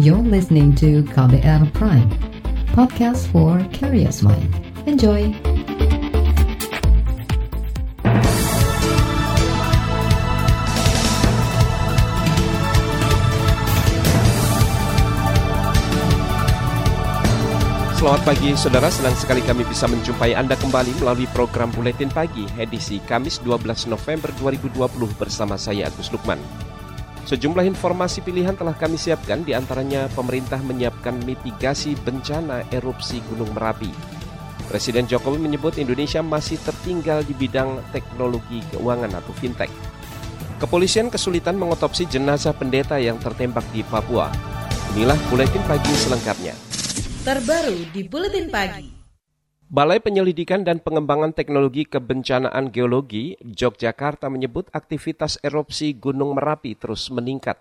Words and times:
You're 0.00 0.16
listening 0.16 0.72
to 0.80 1.04
KBR 1.12 1.76
Prime, 1.76 2.08
podcast 2.72 3.28
for 3.28 3.60
curious 3.68 4.24
mind. 4.24 4.48
Enjoy! 4.88 5.28
Selamat 18.00 18.24
pagi 18.24 18.56
saudara, 18.56 18.88
senang 18.88 19.12
sekali 19.20 19.44
kami 19.44 19.68
bisa 19.68 19.84
menjumpai 19.84 20.32
Anda 20.32 20.56
kembali 20.56 20.96
melalui 20.96 21.28
program 21.36 21.68
Buletin 21.76 22.08
Pagi 22.08 22.48
edisi 22.56 23.04
Kamis 23.04 23.36
12 23.44 23.92
November 23.92 24.32
2020 24.40 24.80
bersama 25.20 25.60
saya 25.60 25.92
Agus 25.92 26.08
Lukman. 26.08 26.69
Sejumlah 27.28 27.66
informasi 27.68 28.24
pilihan 28.24 28.56
telah 28.56 28.72
kami 28.72 28.96
siapkan, 28.96 29.44
di 29.44 29.52
antaranya 29.52 30.08
pemerintah 30.12 30.62
menyiapkan 30.62 31.20
mitigasi 31.24 31.98
bencana 32.00 32.64
erupsi 32.72 33.20
Gunung 33.32 33.52
Merapi. 33.56 33.92
Presiden 34.70 35.08
Jokowi 35.08 35.42
menyebut 35.42 35.76
Indonesia 35.76 36.22
masih 36.22 36.56
tertinggal 36.62 37.26
di 37.26 37.34
bidang 37.34 37.82
teknologi 37.90 38.62
keuangan 38.70 39.10
atau 39.18 39.34
fintech. 39.36 39.70
Kepolisian 40.62 41.08
kesulitan 41.08 41.56
mengotopsi 41.56 42.06
jenazah 42.06 42.52
pendeta 42.52 43.00
yang 43.00 43.18
tertembak 43.18 43.64
di 43.74 43.82
Papua. 43.82 44.30
Inilah 44.94 45.16
Buletin 45.30 45.62
Pagi 45.64 45.94
selengkapnya 45.94 46.70
terbaru 47.20 47.84
di 47.92 48.00
Buletin 48.08 48.48
Pagi. 48.48 48.99
Balai 49.70 50.02
Penyelidikan 50.02 50.66
dan 50.66 50.82
Pengembangan 50.82 51.30
Teknologi 51.30 51.86
Kebencanaan 51.86 52.74
Geologi 52.74 53.38
Yogyakarta 53.38 54.26
menyebut 54.26 54.66
aktivitas 54.74 55.38
erupsi 55.46 55.94
Gunung 55.94 56.34
Merapi 56.34 56.74
terus 56.74 57.06
meningkat. 57.06 57.54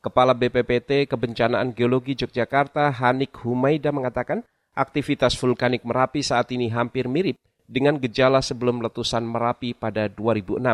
Kepala 0.00 0.32
BPPT 0.32 1.04
Kebencanaan 1.04 1.76
Geologi 1.76 2.16
Yogyakarta 2.16 2.88
Hanik 2.88 3.36
Humaida 3.44 3.92
mengatakan 3.92 4.40
aktivitas 4.72 5.36
vulkanik 5.36 5.84
Merapi 5.84 6.24
saat 6.24 6.48
ini 6.48 6.72
hampir 6.72 7.12
mirip 7.12 7.36
dengan 7.68 8.00
gejala 8.00 8.40
sebelum 8.40 8.80
letusan 8.80 9.28
Merapi 9.28 9.76
pada 9.76 10.08
2006. 10.08 10.64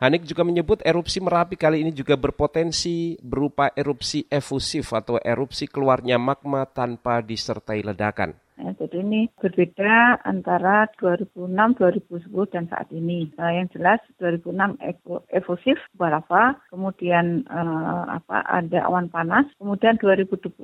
Hanik 0.00 0.24
juga 0.24 0.48
menyebut 0.48 0.80
erupsi 0.80 1.20
Merapi 1.20 1.60
kali 1.60 1.84
ini 1.84 1.92
juga 1.92 2.16
berpotensi 2.16 3.20
berupa 3.20 3.68
erupsi 3.76 4.24
efusif 4.32 4.96
atau 4.96 5.20
erupsi 5.20 5.68
keluarnya 5.68 6.16
magma 6.16 6.64
tanpa 6.64 7.20
disertai 7.20 7.84
ledakan. 7.84 8.45
Ya, 8.56 8.72
jadi 8.80 9.04
ini 9.04 9.28
berbeda 9.36 10.24
antara 10.24 10.88
2006, 10.96 11.76
2010 11.76 12.48
dan 12.48 12.64
saat 12.72 12.88
ini. 12.88 13.28
Nah, 13.36 13.52
yang 13.52 13.68
jelas 13.68 14.00
2006 14.16 14.80
efusif 15.28 15.76
lava, 16.00 16.56
kemudian 16.72 17.44
eh, 17.44 18.04
apa 18.16 18.48
ada 18.48 18.88
awan 18.88 19.12
panas, 19.12 19.44
kemudian 19.60 20.00
2010 20.00 20.56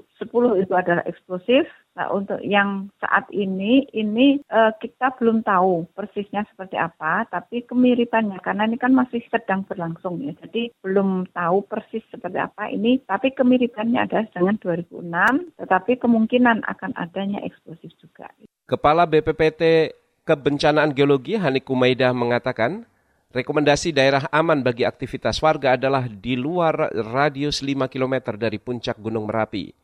itu 0.64 0.72
adalah 0.72 1.04
eksplosif. 1.04 1.68
Nah, 1.92 2.08
untuk 2.08 2.40
yang 2.40 2.88
saat 2.96 3.28
ini 3.28 3.84
ini 3.92 4.40
eh, 4.40 4.72
kita 4.80 5.12
belum 5.20 5.44
tahu 5.44 5.92
persisnya 5.92 6.48
seperti 6.48 6.80
apa, 6.80 7.28
tapi 7.28 7.68
kemiripannya 7.68 8.40
karena 8.40 8.64
ini 8.64 8.80
kan 8.80 8.96
masih 8.96 9.20
sedang 9.28 9.68
berlangsung 9.68 10.24
ya. 10.24 10.32
Jadi 10.40 10.72
belum 10.80 11.28
tahu 11.36 11.68
persis 11.68 12.00
seperti 12.08 12.40
apa 12.40 12.72
ini, 12.72 12.96
tapi 13.04 13.36
kemiripannya 13.36 14.08
adalah 14.08 14.24
dengan 14.32 14.56
2006, 14.56 15.60
tetapi 15.60 15.92
kemungkinan 16.00 16.64
akan 16.64 16.96
adanya 16.96 17.44
eksplosif 17.44 17.92
juga. 18.00 18.32
Kepala 18.64 19.04
BPPT 19.04 19.92
Kebencanaan 20.22 20.94
Geologi 20.94 21.34
Hanik 21.36 21.66
Kumaida 21.66 22.14
mengatakan, 22.14 22.86
rekomendasi 23.34 23.90
daerah 23.90 24.30
aman 24.30 24.62
bagi 24.64 24.86
aktivitas 24.86 25.42
warga 25.42 25.74
adalah 25.74 26.06
di 26.06 26.38
luar 26.38 26.94
radius 26.94 27.60
5 27.60 27.90
km 27.90 28.38
dari 28.38 28.56
puncak 28.56 28.96
Gunung 29.02 29.26
Merapi. 29.26 29.81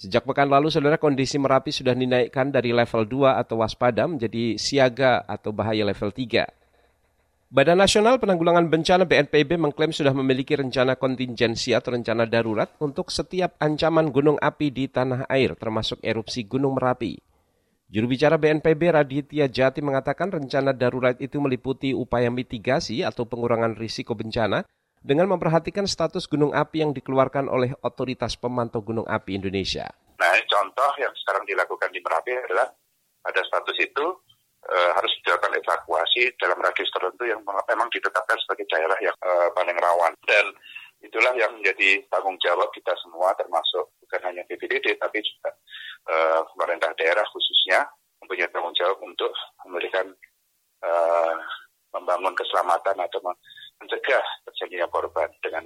Sejak 0.00 0.24
pekan 0.24 0.48
lalu, 0.48 0.72
saudara, 0.72 0.96
kondisi 0.96 1.36
Merapi 1.36 1.76
sudah 1.76 1.92
dinaikkan 1.92 2.48
dari 2.48 2.72
level 2.72 3.04
2 3.04 3.36
atau 3.36 3.60
waspada 3.60 4.08
menjadi 4.08 4.56
siaga 4.56 5.20
atau 5.28 5.52
bahaya 5.52 5.84
level 5.84 6.08
3. 6.08 6.48
Badan 7.52 7.76
Nasional 7.76 8.16
Penanggulangan 8.16 8.64
Bencana 8.72 9.04
BNPB 9.04 9.60
mengklaim 9.60 9.92
sudah 9.92 10.16
memiliki 10.16 10.56
rencana 10.56 10.96
kontingensi 10.96 11.76
atau 11.76 11.92
rencana 11.92 12.24
darurat 12.24 12.72
untuk 12.80 13.12
setiap 13.12 13.60
ancaman 13.60 14.08
gunung 14.08 14.40
api 14.40 14.72
di 14.72 14.88
tanah 14.88 15.28
air, 15.28 15.52
termasuk 15.52 16.00
erupsi 16.00 16.48
Gunung 16.48 16.80
Merapi. 16.80 17.20
Juru 17.92 18.08
bicara 18.08 18.40
BNPB 18.40 18.96
Raditya 18.96 19.52
Jati 19.52 19.84
mengatakan 19.84 20.32
rencana 20.32 20.72
darurat 20.72 21.20
itu 21.20 21.36
meliputi 21.44 21.92
upaya 21.92 22.32
mitigasi 22.32 23.04
atau 23.04 23.28
pengurangan 23.28 23.76
risiko 23.76 24.16
bencana 24.16 24.64
dengan 25.00 25.32
memperhatikan 25.32 25.88
status 25.88 26.28
gunung 26.28 26.52
api 26.52 26.84
yang 26.84 26.92
dikeluarkan 26.92 27.48
oleh 27.48 27.72
Otoritas 27.80 28.36
Pemantau 28.36 28.84
Gunung 28.84 29.08
Api 29.08 29.40
Indonesia. 29.40 29.88
Nah, 30.20 30.36
contoh 30.44 30.90
yang 31.00 31.12
sekarang 31.24 31.48
dilakukan 31.48 31.88
di 31.88 32.04
Merapi 32.04 32.36
adalah 32.36 32.68
pada 33.24 33.40
status 33.40 33.76
itu 33.80 34.06
e, 34.68 34.76
harus 34.76 35.12
dilakukan 35.24 35.56
evakuasi 35.56 36.36
dalam 36.36 36.60
radius 36.60 36.92
tertentu 36.92 37.24
yang 37.24 37.40
memang 37.44 37.88
ditetapkan 37.88 38.36
sebagai 38.44 38.68
daerah 38.68 38.98
yang 39.00 39.16
e, 39.16 39.32
paling 39.56 39.76
rawan 39.80 40.12
dan 40.28 40.52
itulah 41.00 41.32
yang 41.32 41.52
menjadi 41.56 42.04
tanggung 42.12 42.36
jawab 42.44 42.68
kita 42.76 42.92
semua 43.00 43.32
termasuk 43.40 43.88
bukan 44.04 44.20
hanya 44.28 44.44
BPDD 44.52 45.00
tapi 45.00 45.24
juga 45.24 45.50
uh, 46.12 46.40
pemerintah 46.52 46.92
daerah 47.00 47.24
khususnya 47.32 47.88
mempunyai 48.20 48.52
tanggung 48.52 48.76
jawab 48.76 49.00
untuk 49.00 49.32
memberikan 49.64 50.12
uh, 50.84 51.34
membangun 51.96 52.36
keselamatan 52.36 52.96
atau 53.00 53.20
mencegah 53.80 54.24
terjadinya 54.46 54.86
korban 54.92 55.28
dengan 55.40 55.64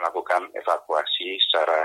melakukan 0.00 0.48
evakuasi 0.56 1.36
secara 1.46 1.84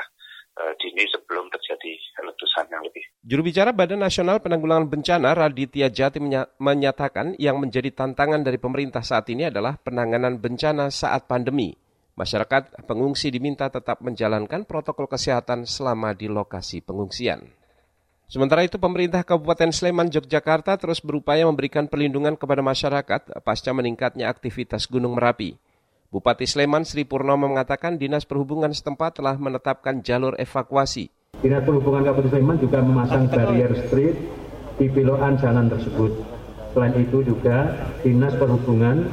uh, 0.58 0.74
dini 0.80 1.06
sebelum 1.12 1.52
terjadi 1.54 1.94
letusan 2.24 2.66
yang 2.72 2.82
lebih. 2.82 3.04
Juru 3.22 3.42
bicara 3.46 3.76
Badan 3.76 4.02
Nasional 4.02 4.42
Penanggulangan 4.42 4.88
Bencana 4.90 5.36
Raditya 5.36 5.92
Jati 5.92 6.18
menyatakan 6.58 7.36
yang 7.38 7.60
menjadi 7.62 7.94
tantangan 7.94 8.42
dari 8.42 8.58
pemerintah 8.58 9.04
saat 9.04 9.28
ini 9.30 9.52
adalah 9.52 9.78
penanganan 9.78 10.40
bencana 10.40 10.90
saat 10.90 11.28
pandemi. 11.30 11.76
Masyarakat 12.18 12.90
pengungsi 12.90 13.30
diminta 13.30 13.70
tetap 13.70 14.02
menjalankan 14.02 14.66
protokol 14.66 15.06
kesehatan 15.06 15.70
selama 15.70 16.18
di 16.18 16.26
lokasi 16.26 16.82
pengungsian. 16.82 17.46
Sementara 18.28 18.60
itu, 18.68 18.76
pemerintah 18.76 19.24
Kabupaten 19.24 19.72
Sleman, 19.72 20.12
Yogyakarta 20.12 20.76
terus 20.76 21.00
berupaya 21.00 21.48
memberikan 21.48 21.88
perlindungan 21.88 22.36
kepada 22.36 22.60
masyarakat 22.60 23.40
pasca 23.40 23.72
meningkatnya 23.72 24.28
aktivitas 24.28 24.84
Gunung 24.92 25.16
Merapi. 25.16 25.56
Bupati 26.12 26.44
Sleman 26.44 26.84
Sri 26.84 27.08
Purnomo 27.08 27.48
mengatakan 27.48 27.96
Dinas 27.96 28.28
Perhubungan 28.28 28.76
setempat 28.76 29.24
telah 29.24 29.40
menetapkan 29.40 30.04
jalur 30.04 30.36
evakuasi. 30.36 31.08
Dinas 31.40 31.64
Perhubungan 31.64 32.04
Kabupaten 32.04 32.32
Sleman 32.36 32.60
juga 32.60 32.84
memasang 32.84 33.32
barrier 33.32 33.72
street 33.88 34.20
di 34.76 34.92
piloan 34.92 35.40
jalan 35.40 35.72
tersebut. 35.72 36.12
Selain 36.76 37.00
itu 37.00 37.24
juga 37.24 37.80
Dinas 38.04 38.36
Perhubungan 38.36 39.08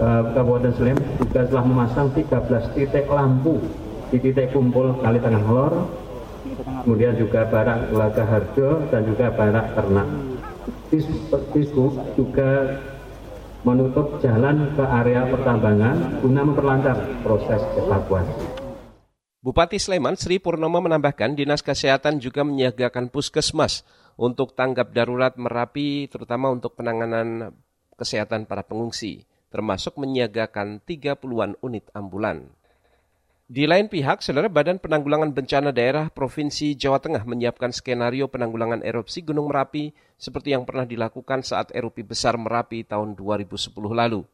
eh, 0.00 0.22
Kabupaten 0.32 0.72
Sleman 0.72 1.04
juga 1.20 1.44
telah 1.44 1.64
memasang 1.68 2.16
13 2.16 2.72
titik 2.72 3.12
lampu 3.12 3.60
di 4.08 4.16
titik 4.24 4.56
kumpul 4.56 5.04
Kali 5.04 5.20
Tengah 5.20 5.44
Lor, 5.44 5.72
kemudian 6.88 7.20
juga 7.20 7.44
barak 7.44 7.92
Laga 7.92 8.24
Harjo 8.24 8.88
dan 8.88 9.04
juga 9.04 9.28
barak 9.28 9.76
Ternak. 9.76 10.08
Disbuk 10.88 11.92
juga 12.16 12.80
menutup 13.60 14.16
jalan 14.24 14.72
ke 14.72 14.80
area 14.80 15.28
pertambangan 15.28 16.24
guna 16.24 16.48
memperlancar 16.48 16.96
proses 17.20 17.60
evakuasi. 17.76 18.64
Bupati 19.44 19.76
Sleman 19.76 20.16
Sri 20.16 20.40
Purnomo 20.40 20.80
menambahkan 20.80 21.36
Dinas 21.36 21.60
Kesehatan 21.60 22.24
juga 22.24 22.40
menyiagakan 22.40 23.12
puskesmas 23.12 23.84
untuk 24.16 24.56
tanggap 24.56 24.96
darurat 24.96 25.36
Merapi 25.36 26.08
terutama 26.08 26.48
untuk 26.48 26.72
penanganan 26.72 27.52
kesehatan 28.00 28.48
para 28.48 28.64
pengungsi, 28.64 29.28
termasuk 29.52 30.00
menyiagakan 30.00 30.80
30-an 30.88 31.52
unit 31.60 31.84
ambulan. 31.92 32.48
Di 33.48 33.64
lain 33.64 33.88
pihak, 33.88 34.20
Saudara 34.20 34.52
Badan 34.52 34.76
Penanggulangan 34.76 35.32
Bencana 35.32 35.72
Daerah 35.72 36.12
Provinsi 36.12 36.76
Jawa 36.76 37.00
Tengah 37.00 37.24
menyiapkan 37.24 37.72
skenario 37.72 38.28
penanggulangan 38.28 38.84
erupsi 38.84 39.24
Gunung 39.24 39.48
Merapi 39.48 39.96
seperti 40.20 40.52
yang 40.52 40.68
pernah 40.68 40.84
dilakukan 40.84 41.40
saat 41.40 41.72
erupsi 41.72 42.04
besar 42.04 42.36
Merapi 42.36 42.84
tahun 42.84 43.16
2010 43.16 43.72
lalu. 43.72 44.28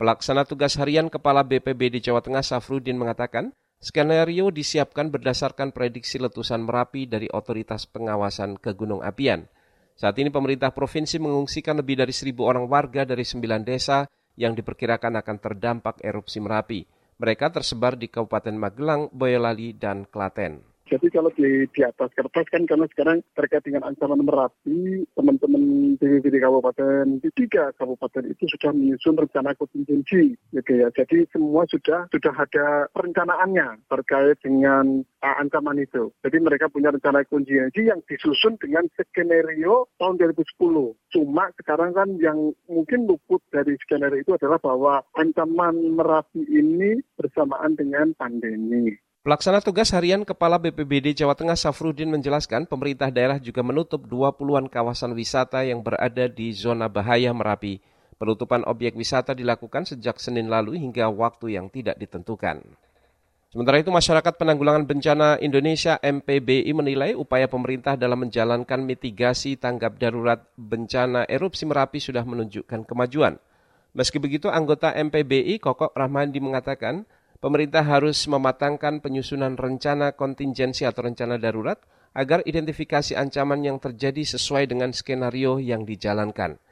Pelaksana 0.00 0.48
tugas 0.48 0.80
harian 0.80 1.12
Kepala 1.12 1.44
BPBD 1.44 2.00
Jawa 2.00 2.24
Tengah 2.24 2.40
Safrudin 2.40 2.96
mengatakan, 2.96 3.52
skenario 3.84 4.48
disiapkan 4.48 5.12
berdasarkan 5.12 5.68
prediksi 5.76 6.16
letusan 6.16 6.64
Merapi 6.64 7.04
dari 7.04 7.28
Otoritas 7.28 7.84
Pengawasan 7.84 8.56
Kegunung 8.56 9.04
Apian. 9.04 9.44
Saat 9.92 10.16
ini 10.16 10.32
pemerintah 10.32 10.72
provinsi 10.72 11.20
mengungsikan 11.20 11.76
lebih 11.76 12.00
dari 12.00 12.16
seribu 12.16 12.48
orang 12.48 12.64
warga 12.64 13.04
dari 13.04 13.28
sembilan 13.28 13.60
desa 13.60 14.08
yang 14.40 14.56
diperkirakan 14.56 15.20
akan 15.20 15.36
terdampak 15.36 16.00
erupsi 16.00 16.40
Merapi. 16.40 16.93
Mereka 17.24 17.56
tersebar 17.56 17.96
di 17.96 18.12
Kabupaten 18.12 18.52
Magelang, 18.52 19.08
Boyolali, 19.08 19.72
dan 19.72 20.04
Klaten. 20.04 20.73
Jadi 20.84 21.08
kalau 21.08 21.32
di, 21.32 21.64
di 21.72 21.80
atas 21.80 22.12
kertas 22.12 22.44
kan 22.52 22.68
karena 22.68 22.84
sekarang 22.92 23.24
terkait 23.32 23.64
dengan 23.64 23.88
ancaman 23.88 24.20
Merapi, 24.20 25.08
teman-teman 25.16 25.96
BPBD 25.96 26.36
Kabupaten 26.44 27.24
di 27.24 27.30
tiga 27.32 27.72
kabupaten 27.80 28.28
itu 28.28 28.44
sudah 28.52 28.76
menyusun 28.76 29.16
rencana 29.16 29.56
kontingensi, 29.56 30.36
gitu 30.52 30.72
ya. 30.76 30.92
Jadi 30.92 31.24
semua 31.32 31.64
sudah 31.72 32.04
sudah 32.12 32.34
ada 32.36 32.88
perencanaannya 32.92 33.88
terkait 33.88 34.36
dengan 34.44 35.00
uh, 35.24 35.36
ancaman 35.40 35.80
itu. 35.80 36.12
Jadi 36.20 36.36
mereka 36.44 36.68
punya 36.68 36.92
rencana 36.92 37.24
kontingensi 37.24 37.88
yang 37.88 38.04
disusun 38.04 38.60
dengan 38.60 38.84
skenario 38.92 39.88
tahun 39.96 40.20
2010. 40.20 40.44
Cuma 41.16 41.48
sekarang 41.64 41.96
kan 41.96 42.08
yang 42.20 42.52
mungkin 42.68 43.08
luput 43.08 43.40
dari 43.48 43.72
skenario 43.80 44.20
itu 44.20 44.36
adalah 44.36 44.60
bahwa 44.60 45.00
ancaman 45.16 45.96
Merapi 45.96 46.44
ini 46.44 47.00
bersamaan 47.16 47.72
dengan 47.72 48.12
pandemi. 48.20 48.92
Pelaksana 49.24 49.64
tugas 49.64 49.88
harian 49.96 50.20
Kepala 50.20 50.60
BPBD 50.60 51.16
Jawa 51.16 51.32
Tengah 51.32 51.56
Safrudin 51.56 52.12
menjelaskan 52.12 52.68
pemerintah 52.68 53.08
daerah 53.08 53.40
juga 53.40 53.64
menutup 53.64 54.04
20-an 54.04 54.68
kawasan 54.68 55.16
wisata 55.16 55.64
yang 55.64 55.80
berada 55.80 56.28
di 56.28 56.52
zona 56.52 56.92
bahaya 56.92 57.32
Merapi. 57.32 57.80
Penutupan 58.20 58.68
objek 58.68 58.92
wisata 58.92 59.32
dilakukan 59.32 59.88
sejak 59.88 60.20
Senin 60.20 60.52
lalu 60.52 60.76
hingga 60.76 61.08
waktu 61.08 61.56
yang 61.56 61.72
tidak 61.72 61.96
ditentukan. 61.96 62.68
Sementara 63.48 63.80
itu 63.80 63.88
masyarakat 63.88 64.36
penanggulangan 64.36 64.84
bencana 64.84 65.40
Indonesia 65.40 65.96
MPBI 66.04 66.68
menilai 66.76 67.16
upaya 67.16 67.48
pemerintah 67.48 67.96
dalam 67.96 68.28
menjalankan 68.28 68.84
mitigasi 68.84 69.56
tanggap 69.56 69.96
darurat 69.96 70.44
bencana 70.60 71.24
erupsi 71.32 71.64
Merapi 71.64 71.96
sudah 71.96 72.28
menunjukkan 72.28 72.84
kemajuan. 72.84 73.40
Meski 73.96 74.20
begitu, 74.20 74.52
anggota 74.52 74.92
MPBI 74.92 75.64
Kokok 75.64 75.96
Rahmandi 75.96 76.44
mengatakan 76.44 77.08
pemerintah 77.38 77.82
harus 77.86 78.26
mematangkan 78.26 78.98
penyusunan 78.98 79.54
rencana 79.58 80.12
kontingensi 80.14 80.86
atau 80.86 81.06
rencana 81.06 81.38
darurat 81.38 81.78
agar 82.14 82.46
identifikasi 82.46 83.18
ancaman 83.18 83.66
yang 83.66 83.78
terjadi 83.82 84.22
sesuai 84.22 84.70
dengan 84.70 84.94
skenario 84.94 85.58
yang 85.58 85.82
dijalankan. 85.82 86.62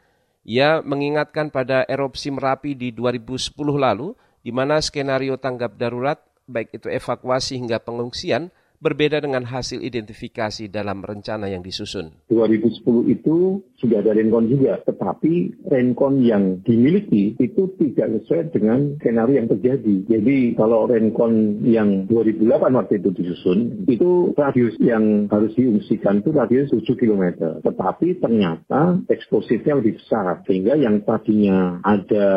Ia 0.43 0.82
mengingatkan 0.82 1.50
pada 1.55 1.87
erupsi 1.87 2.31
Merapi 2.31 2.75
di 2.75 2.91
2010 2.91 3.55
lalu, 3.79 4.14
di 4.43 4.50
mana 4.50 4.82
skenario 4.82 5.38
tanggap 5.38 5.79
darurat, 5.79 6.19
baik 6.50 6.82
itu 6.82 6.91
evakuasi 6.91 7.58
hingga 7.58 7.79
pengungsian, 7.79 8.50
berbeda 8.82 9.23
dengan 9.23 9.47
hasil 9.47 9.79
identifikasi 9.79 10.67
dalam 10.67 11.06
rencana 11.06 11.47
yang 11.47 11.62
disusun. 11.62 12.11
2010 12.26 13.15
itu 13.15 13.62
sudah 13.82 13.99
ada 13.99 14.14
renkon 14.14 14.46
juga, 14.46 14.79
tetapi 14.87 15.67
renkon 15.67 16.23
yang 16.23 16.62
dimiliki 16.62 17.34
itu 17.43 17.75
tidak 17.82 18.23
sesuai 18.23 18.55
dengan 18.55 18.94
skenario 19.02 19.43
yang 19.43 19.50
terjadi. 19.50 19.94
Jadi 20.06 20.55
kalau 20.55 20.87
renkon 20.87 21.67
yang 21.67 22.06
2008 22.06 22.79
waktu 22.79 23.02
itu 23.02 23.11
disusun, 23.11 23.58
itu 23.90 24.31
radius 24.38 24.79
yang 24.79 25.26
harus 25.26 25.50
diungsikan 25.58 26.23
itu 26.23 26.31
radius 26.31 26.70
7 26.70 26.94
km. 26.94 27.58
Tetapi 27.67 28.23
ternyata 28.23 29.02
eksplosifnya 29.11 29.82
lebih 29.82 29.99
besar, 29.99 30.46
sehingga 30.46 30.79
yang 30.79 31.02
tadinya 31.02 31.82
ada 31.82 32.29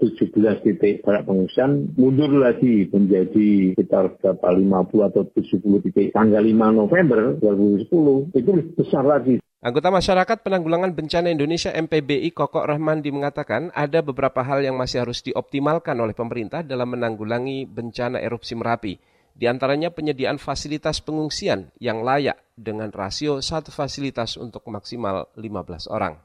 17 0.00 0.64
titik 0.64 1.04
barak 1.04 1.28
pengungsian 1.28 1.92
mundur 2.00 2.32
lagi 2.32 2.88
menjadi 2.88 3.76
sekitar 3.76 4.16
berapa 4.16 4.48
50 4.56 5.10
atau 5.12 5.22
70 5.28 5.84
titik 5.84 6.16
tanggal 6.16 6.40
5 6.40 6.80
November 6.80 7.20
2010 7.44 8.32
itu 8.32 8.50
lebih 8.56 8.74
besar 8.80 9.04
lagi. 9.04 9.36
Anggota 9.64 9.88
Masyarakat 9.88 10.44
Penanggulangan 10.44 10.92
Bencana 10.92 11.32
Indonesia 11.32 11.72
MPBI 11.72 12.36
Kokok 12.36 12.68
Rahmandi 12.68 13.08
mengatakan 13.08 13.72
ada 13.72 14.04
beberapa 14.04 14.44
hal 14.44 14.60
yang 14.60 14.76
masih 14.76 15.00
harus 15.00 15.24
dioptimalkan 15.24 15.96
oleh 15.96 16.12
pemerintah 16.12 16.60
dalam 16.60 16.92
menanggulangi 16.92 17.64
bencana 17.64 18.20
erupsi 18.20 18.52
Merapi. 18.60 19.00
Di 19.32 19.48
antaranya 19.48 19.88
penyediaan 19.88 20.36
fasilitas 20.36 21.00
pengungsian 21.00 21.72
yang 21.80 22.04
layak 22.04 22.36
dengan 22.52 22.92
rasio 22.92 23.40
satu 23.40 23.72
fasilitas 23.72 24.36
untuk 24.36 24.68
maksimal 24.68 25.32
15 25.32 25.88
orang. 25.88 26.20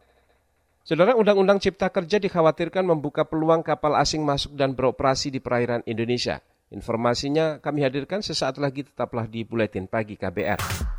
Saudara 0.84 1.16
Undang-Undang 1.16 1.64
Cipta 1.64 1.88
Kerja 1.96 2.20
dikhawatirkan 2.20 2.84
membuka 2.84 3.24
peluang 3.24 3.64
kapal 3.64 3.96
asing 3.96 4.20
masuk 4.20 4.52
dan 4.60 4.76
beroperasi 4.76 5.32
di 5.32 5.40
perairan 5.40 5.80
Indonesia. 5.88 6.44
Informasinya 6.76 7.64
kami 7.64 7.88
hadirkan 7.88 8.20
sesaat 8.20 8.60
lagi 8.60 8.84
tetaplah 8.84 9.32
di 9.32 9.48
Buletin 9.48 9.88
Pagi 9.88 10.20
KBR. 10.20 10.99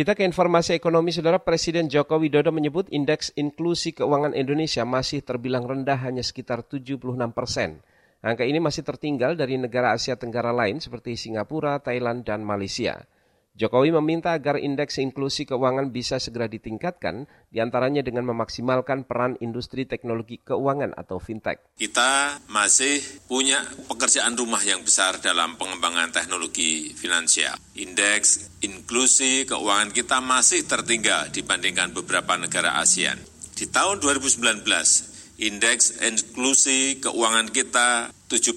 Kita 0.00 0.16
ke 0.16 0.24
informasi 0.24 0.80
ekonomi, 0.80 1.12
Saudara 1.12 1.36
Presiden 1.36 1.84
Joko 1.84 2.16
Widodo 2.16 2.48
menyebut 2.48 2.88
indeks 2.88 3.36
inklusi 3.36 3.92
keuangan 3.92 4.32
Indonesia 4.32 4.80
masih 4.88 5.20
terbilang 5.20 5.68
rendah 5.68 6.00
hanya 6.00 6.24
sekitar 6.24 6.64
76 6.64 7.04
persen. 7.36 7.84
Angka 8.24 8.48
ini 8.48 8.64
masih 8.64 8.80
tertinggal 8.80 9.36
dari 9.36 9.60
negara 9.60 9.92
Asia 9.92 10.16
Tenggara 10.16 10.56
lain 10.56 10.80
seperti 10.80 11.20
Singapura, 11.20 11.84
Thailand, 11.84 12.24
dan 12.24 12.40
Malaysia. 12.40 13.04
Jokowi 13.60 13.92
meminta 13.92 14.32
agar 14.32 14.56
indeks 14.56 14.96
inklusi 15.04 15.44
keuangan 15.44 15.92
bisa 15.92 16.16
segera 16.16 16.48
ditingkatkan, 16.48 17.28
di 17.52 17.60
antaranya 17.60 18.00
dengan 18.00 18.24
memaksimalkan 18.32 19.04
peran 19.04 19.36
industri 19.44 19.84
teknologi 19.84 20.40
keuangan 20.40 20.96
atau 20.96 21.20
fintech. 21.20 21.60
Kita 21.76 22.40
masih 22.48 23.04
punya 23.28 23.60
pekerjaan 23.84 24.32
rumah 24.32 24.64
yang 24.64 24.80
besar 24.80 25.20
dalam 25.20 25.60
pengembangan 25.60 26.08
teknologi 26.08 26.96
finansial. 26.96 27.52
Indeks 27.76 28.48
inklusi 28.64 29.44
keuangan 29.44 29.92
kita 29.92 30.24
masih 30.24 30.64
tertinggal 30.64 31.28
dibandingkan 31.28 31.92
beberapa 31.92 32.40
negara 32.40 32.80
ASEAN. 32.80 33.20
Di 33.52 33.68
tahun 33.68 34.00
2019, 34.00 34.64
indeks 35.36 36.00
inklusi 36.00 36.96
keuangan 37.04 37.52
kita 37.52 38.08
76 38.24 38.56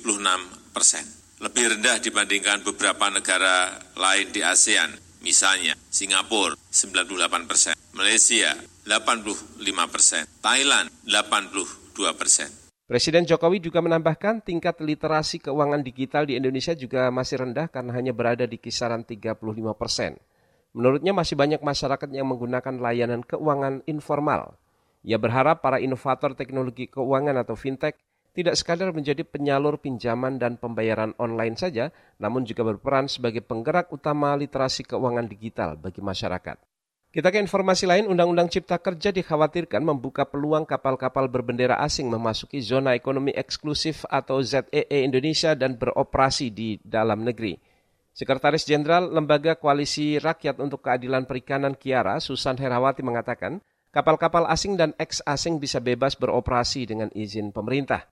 persen 0.71 1.22
lebih 1.43 1.75
rendah 1.75 1.99
dibandingkan 1.99 2.63
beberapa 2.63 3.11
negara 3.11 3.75
lain 3.99 4.31
di 4.31 4.39
ASEAN, 4.39 4.95
misalnya 5.19 5.75
Singapura 5.91 6.55
98 6.71 7.49
persen, 7.51 7.75
Malaysia 7.91 8.55
85 8.87 9.59
persen, 9.91 10.23
Thailand 10.39 10.87
82 11.03 12.15
persen. 12.15 12.47
Presiden 12.87 13.27
Jokowi 13.27 13.59
juga 13.59 13.83
menambahkan 13.83 14.39
tingkat 14.39 14.79
literasi 14.79 15.43
keuangan 15.43 15.83
digital 15.83 16.23
di 16.23 16.39
Indonesia 16.39 16.71
juga 16.75 17.11
masih 17.11 17.43
rendah 17.43 17.67
karena 17.67 17.91
hanya 17.91 18.15
berada 18.15 18.47
di 18.47 18.55
kisaran 18.55 19.03
35 19.03 19.39
persen. 19.75 20.15
Menurutnya 20.71 21.11
masih 21.11 21.35
banyak 21.35 21.59
masyarakat 21.59 22.07
yang 22.15 22.27
menggunakan 22.31 22.79
layanan 22.79 23.19
keuangan 23.19 23.83
informal. 23.83 24.55
Ia 25.03 25.19
berharap 25.19 25.59
para 25.59 25.83
inovator 25.83 26.39
teknologi 26.39 26.87
keuangan 26.87 27.35
atau 27.43 27.59
fintech 27.59 27.99
tidak 28.33 28.57
sekadar 28.57 28.89
menjadi 28.89 29.21
penyalur 29.21 29.77
pinjaman 29.77 30.41
dan 30.41 30.57
pembayaran 30.57 31.13
online 31.21 31.53
saja, 31.53 31.93
namun 32.17 32.43
juga 32.49 32.65
berperan 32.65 33.05
sebagai 33.05 33.45
penggerak 33.45 33.93
utama 33.93 34.33
literasi 34.33 34.89
keuangan 34.89 35.29
digital 35.29 35.77
bagi 35.77 36.01
masyarakat. 36.01 36.57
Kita 37.13 37.29
ke 37.29 37.37
informasi 37.37 37.85
lain, 37.85 38.09
Undang-Undang 38.09 38.49
Cipta 38.49 38.81
Kerja 38.81 39.13
dikhawatirkan 39.13 39.85
membuka 39.85 40.25
peluang 40.25 40.65
kapal-kapal 40.65 41.29
berbendera 41.29 41.77
asing 41.77 42.09
memasuki 42.09 42.57
zona 42.57 42.97
ekonomi 42.97 43.29
eksklusif 43.37 44.01
atau 44.09 44.41
ZEE 44.41 44.89
e 44.89 45.05
Indonesia 45.05 45.53
dan 45.53 45.77
beroperasi 45.77 46.49
di 46.49 46.81
dalam 46.81 47.21
negeri. 47.21 47.53
Sekretaris 48.17 48.65
Jenderal 48.65 49.13
Lembaga 49.13 49.53
Koalisi 49.53 50.17
Rakyat 50.17 50.57
untuk 50.57 50.81
Keadilan 50.81 51.29
Perikanan 51.29 51.77
Kiara, 51.77 52.17
Susan 52.17 52.57
Herawati 52.57 53.05
mengatakan, 53.05 53.61
kapal-kapal 53.93 54.49
asing 54.49 54.73
dan 54.73 54.97
ex-asing 54.97 55.61
bisa 55.61 55.77
bebas 55.77 56.17
beroperasi 56.17 56.89
dengan 56.89 57.13
izin 57.13 57.53
pemerintah. 57.53 58.09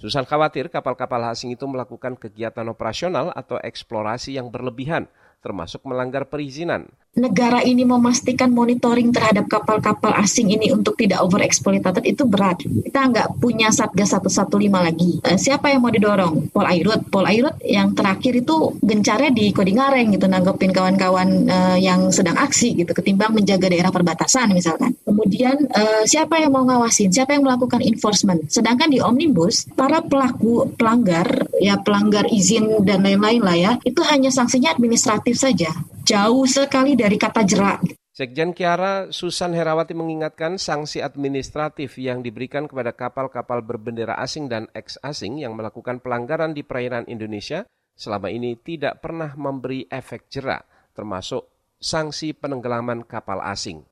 Susan 0.00 0.24
khawatir 0.24 0.72
kapal-kapal 0.72 1.20
asing 1.28 1.52
itu 1.52 1.68
melakukan 1.68 2.16
kegiatan 2.16 2.64
operasional 2.72 3.36
atau 3.36 3.60
eksplorasi 3.60 4.32
yang 4.32 4.48
berlebihan, 4.48 5.12
termasuk 5.44 5.84
melanggar 5.84 6.24
perizinan 6.24 6.88
negara 7.18 7.58
ini 7.66 7.82
memastikan 7.82 8.54
monitoring 8.54 9.10
terhadap 9.10 9.50
kapal-kapal 9.50 10.14
asing 10.22 10.54
ini 10.54 10.70
untuk 10.70 10.94
tidak 10.94 11.26
overexploited 11.26 12.06
itu 12.06 12.22
berat. 12.22 12.62
Kita 12.62 13.10
nggak 13.10 13.42
punya 13.42 13.74
Satgas 13.74 14.14
115 14.14 14.70
lagi. 14.70 15.18
Uh, 15.26 15.34
siapa 15.34 15.74
yang 15.74 15.82
mau 15.82 15.90
didorong? 15.90 16.54
Pol 16.54 16.66
Airut. 16.70 17.02
Pol 17.10 17.26
Airut 17.26 17.58
yang 17.66 17.98
terakhir 17.98 18.38
itu 18.38 18.78
gencarnya 18.78 19.34
di 19.34 19.50
Kodingareng 19.50 20.14
gitu 20.14 20.30
nanggepin 20.30 20.70
kawan-kawan 20.70 21.50
uh, 21.50 21.78
yang 21.78 22.14
sedang 22.14 22.38
aksi 22.38 22.78
gitu 22.78 22.94
ketimbang 22.94 23.34
menjaga 23.34 23.66
daerah 23.66 23.90
perbatasan 23.90 24.54
misalkan. 24.54 24.94
Kemudian 25.02 25.66
uh, 25.66 26.06
siapa 26.06 26.38
yang 26.38 26.54
mau 26.54 26.62
ngawasin? 26.62 27.10
Siapa 27.10 27.34
yang 27.34 27.42
melakukan 27.42 27.82
enforcement? 27.82 28.46
Sedangkan 28.46 28.86
di 28.86 29.02
Omnibus 29.02 29.66
para 29.74 29.98
pelaku 29.98 30.70
pelanggar 30.78 31.50
ya 31.58 31.76
pelanggar 31.82 32.30
izin 32.30 32.86
dan 32.86 33.02
lain-lain 33.02 33.42
lah 33.42 33.56
ya 33.58 33.72
itu 33.82 34.00
hanya 34.06 34.32
sanksinya 34.32 34.72
administratif 34.72 35.36
saja 35.36 35.70
jauh 36.10 36.42
sekali 36.42 36.98
dari 36.98 37.14
kata 37.14 37.46
jerak. 37.46 37.86
Sekjen 38.10 38.50
Kiara 38.50 39.14
Susan 39.14 39.54
Herawati 39.54 39.94
mengingatkan 39.94 40.58
sanksi 40.58 40.98
administratif 40.98 41.94
yang 41.96 42.20
diberikan 42.20 42.66
kepada 42.66 42.90
kapal-kapal 42.90 43.62
berbendera 43.62 44.18
asing 44.18 44.50
dan 44.50 44.66
ex-asing 44.74 45.38
yang 45.38 45.54
melakukan 45.54 46.02
pelanggaran 46.02 46.50
di 46.50 46.66
perairan 46.66 47.06
Indonesia 47.06 47.62
selama 47.94 48.26
ini 48.28 48.58
tidak 48.58 48.98
pernah 48.98 49.30
memberi 49.38 49.86
efek 49.86 50.26
jerah, 50.26 50.60
termasuk 50.92 51.46
sanksi 51.78 52.34
penenggelaman 52.34 53.06
kapal 53.06 53.38
asing. 53.46 53.86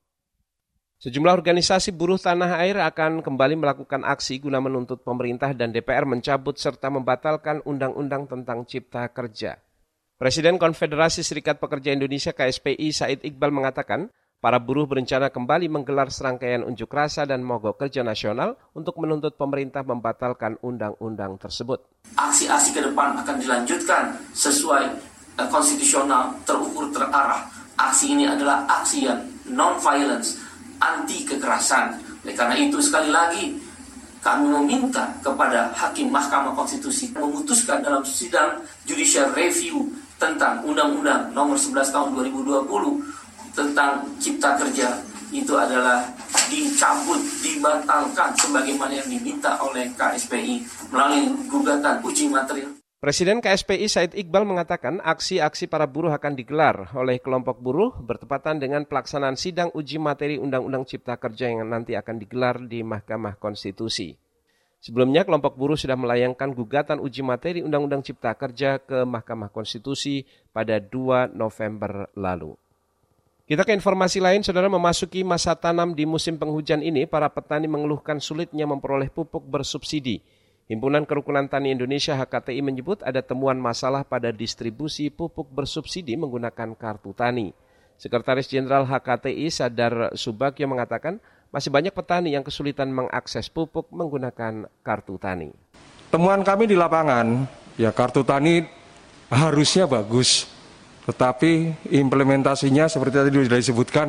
Sejumlah 0.99 1.31
organisasi 1.31 1.95
buruh 1.95 2.19
tanah 2.19 2.59
air 2.59 2.75
akan 2.75 3.23
kembali 3.23 3.55
melakukan 3.55 4.03
aksi 4.03 4.43
guna 4.43 4.59
menuntut 4.59 4.99
pemerintah 4.99 5.55
dan 5.55 5.71
DPR 5.71 6.03
mencabut 6.03 6.59
serta 6.59 6.91
membatalkan 6.91 7.63
undang-undang 7.63 8.27
tentang 8.27 8.67
cipta 8.67 9.07
kerja. 9.07 9.63
Presiden 10.19 10.59
Konfederasi 10.59 11.23
Serikat 11.23 11.63
Pekerja 11.63 11.95
Indonesia 11.95 12.35
KSPI 12.35 12.91
Said 12.91 13.23
Iqbal 13.23 13.55
mengatakan, 13.55 14.11
para 14.43 14.59
buruh 14.59 14.83
berencana 14.83 15.31
kembali 15.31 15.71
menggelar 15.71 16.11
serangkaian 16.11 16.59
unjuk 16.67 16.91
rasa 16.91 17.23
dan 17.23 17.39
mogok 17.39 17.79
kerja 17.79 18.03
nasional 18.03 18.59
untuk 18.75 18.99
menuntut 18.99 19.39
pemerintah 19.39 19.79
membatalkan 19.87 20.59
undang-undang 20.59 21.39
tersebut. 21.39 22.03
Aksi-aksi 22.19 22.75
ke 22.75 22.83
depan 22.83 23.15
akan 23.15 23.39
dilanjutkan 23.39 24.11
sesuai 24.35 24.91
eh, 25.39 25.47
konstitusional, 25.47 26.35
terukur, 26.43 26.91
terarah. 26.91 27.47
Aksi 27.79 28.11
ini 28.11 28.27
adalah 28.27 28.67
aksi 28.67 29.07
yang 29.07 29.23
non-violence, 29.47 30.35
anti 30.83 31.23
kekerasan. 31.23 31.95
Oleh 32.27 32.35
karena 32.35 32.59
itu 32.59 32.83
sekali 32.83 33.07
lagi 33.07 33.55
kami 34.19 34.51
meminta 34.51 35.15
kepada 35.23 35.71
Hakim 35.71 36.11
Mahkamah 36.11 36.51
Konstitusi 36.51 37.07
memutuskan 37.15 37.79
dalam 37.79 38.03
sidang 38.03 38.67
judicial 38.83 39.31
review 39.31 39.87
tentang 40.19 40.61
Undang-Undang 40.67 41.31
Nomor 41.31 41.55
11 41.55 41.95
Tahun 41.95 42.09
2020 42.13 43.55
tentang 43.55 44.03
Cipta 44.19 44.59
Kerja 44.59 44.99
itu 45.31 45.53
adalah 45.55 46.03
dicabut, 46.49 47.21
dibatalkan 47.41 48.33
sebagaimana 48.37 48.97
yang 48.99 49.09
diminta 49.09 49.55
oleh 49.61 49.89
KSPI 49.93 50.61
melalui 50.91 51.33
gugatan 51.47 52.01
uji 52.01 52.27
material. 52.29 52.73
Presiden 52.99 53.39
KSPI 53.39 53.87
Said 53.87 54.11
Iqbal 54.11 54.43
mengatakan 54.43 54.99
aksi-aksi 54.99 55.71
para 55.71 55.87
buruh 55.87 56.11
akan 56.11 56.35
digelar 56.35 56.91
oleh 56.99 57.23
kelompok 57.23 57.55
buruh 57.63 57.95
bertepatan 57.95 58.59
dengan 58.59 58.83
pelaksanaan 58.83 59.39
sidang 59.39 59.71
uji 59.71 60.03
materi 60.03 60.35
Undang-Undang 60.35 60.83
Cipta 60.83 61.15
Kerja 61.15 61.47
yang 61.47 61.63
nanti 61.71 61.95
akan 61.95 62.19
digelar 62.19 62.59
di 62.59 62.83
Mahkamah 62.83 63.39
Konstitusi. 63.39 64.28
Sebelumnya, 64.79 65.27
kelompok 65.27 65.59
buruh 65.59 65.75
sudah 65.75 65.99
melayangkan 65.99 66.55
gugatan 66.55 67.03
uji 67.03 67.19
materi 67.19 67.59
Undang-Undang 67.59 67.99
Cipta 67.99 68.31
Kerja 68.31 68.79
ke 68.79 69.03
Mahkamah 69.03 69.51
Konstitusi 69.51 70.23
pada 70.55 70.79
2 70.79 71.35
November 71.35 72.07
lalu. 72.15 72.55
Kita 73.43 73.67
ke 73.67 73.75
informasi 73.75 74.23
lain, 74.23 74.39
saudara 74.39 74.71
memasuki 74.71 75.25
masa 75.25 75.57
tanam 75.57 75.91
di 75.91 76.07
musim 76.07 76.39
penghujan 76.39 76.79
ini, 76.79 77.03
para 77.09 77.27
petani 77.27 77.67
mengeluhkan 77.67 78.23
sulitnya 78.23 78.63
memperoleh 78.69 79.11
pupuk 79.11 79.43
bersubsidi. 79.43 80.23
Himpunan 80.69 81.09
Kerukunan 81.09 81.49
Tani 81.49 81.73
Indonesia 81.73 82.13
HKTI 82.13 82.61
menyebut 82.61 83.01
ada 83.01 83.25
temuan 83.25 83.57
masalah 83.57 84.05
pada 84.05 84.29
distribusi 84.29 85.09
pupuk 85.09 85.49
bersubsidi 85.49 86.13
menggunakan 86.13 86.77
kartu 86.77 87.09
tani. 87.17 87.57
Sekretaris 87.97 88.45
Jenderal 88.45 88.85
HKTI 88.85 89.49
Sadar 89.49 90.13
Subagyo 90.13 90.69
mengatakan 90.69 91.17
masih 91.49 91.73
banyak 91.73 91.93
petani 91.93 92.33
yang 92.37 92.45
kesulitan 92.45 92.93
mengakses 92.93 93.49
pupuk 93.49 93.89
menggunakan 93.89 94.69
kartu 94.85 95.17
tani. 95.17 95.49
Temuan 96.09 96.41
kami 96.41 96.65
di 96.69 96.77
lapangan, 96.77 97.45
ya 97.77 97.93
kartu 97.93 98.25
tani 98.25 98.65
harusnya 99.29 99.85
bagus, 99.85 100.49
tetapi 101.05 101.73
implementasinya 101.93 102.89
seperti 102.89 103.15
tadi 103.17 103.29
sudah 103.33 103.61
disebutkan, 103.61 104.07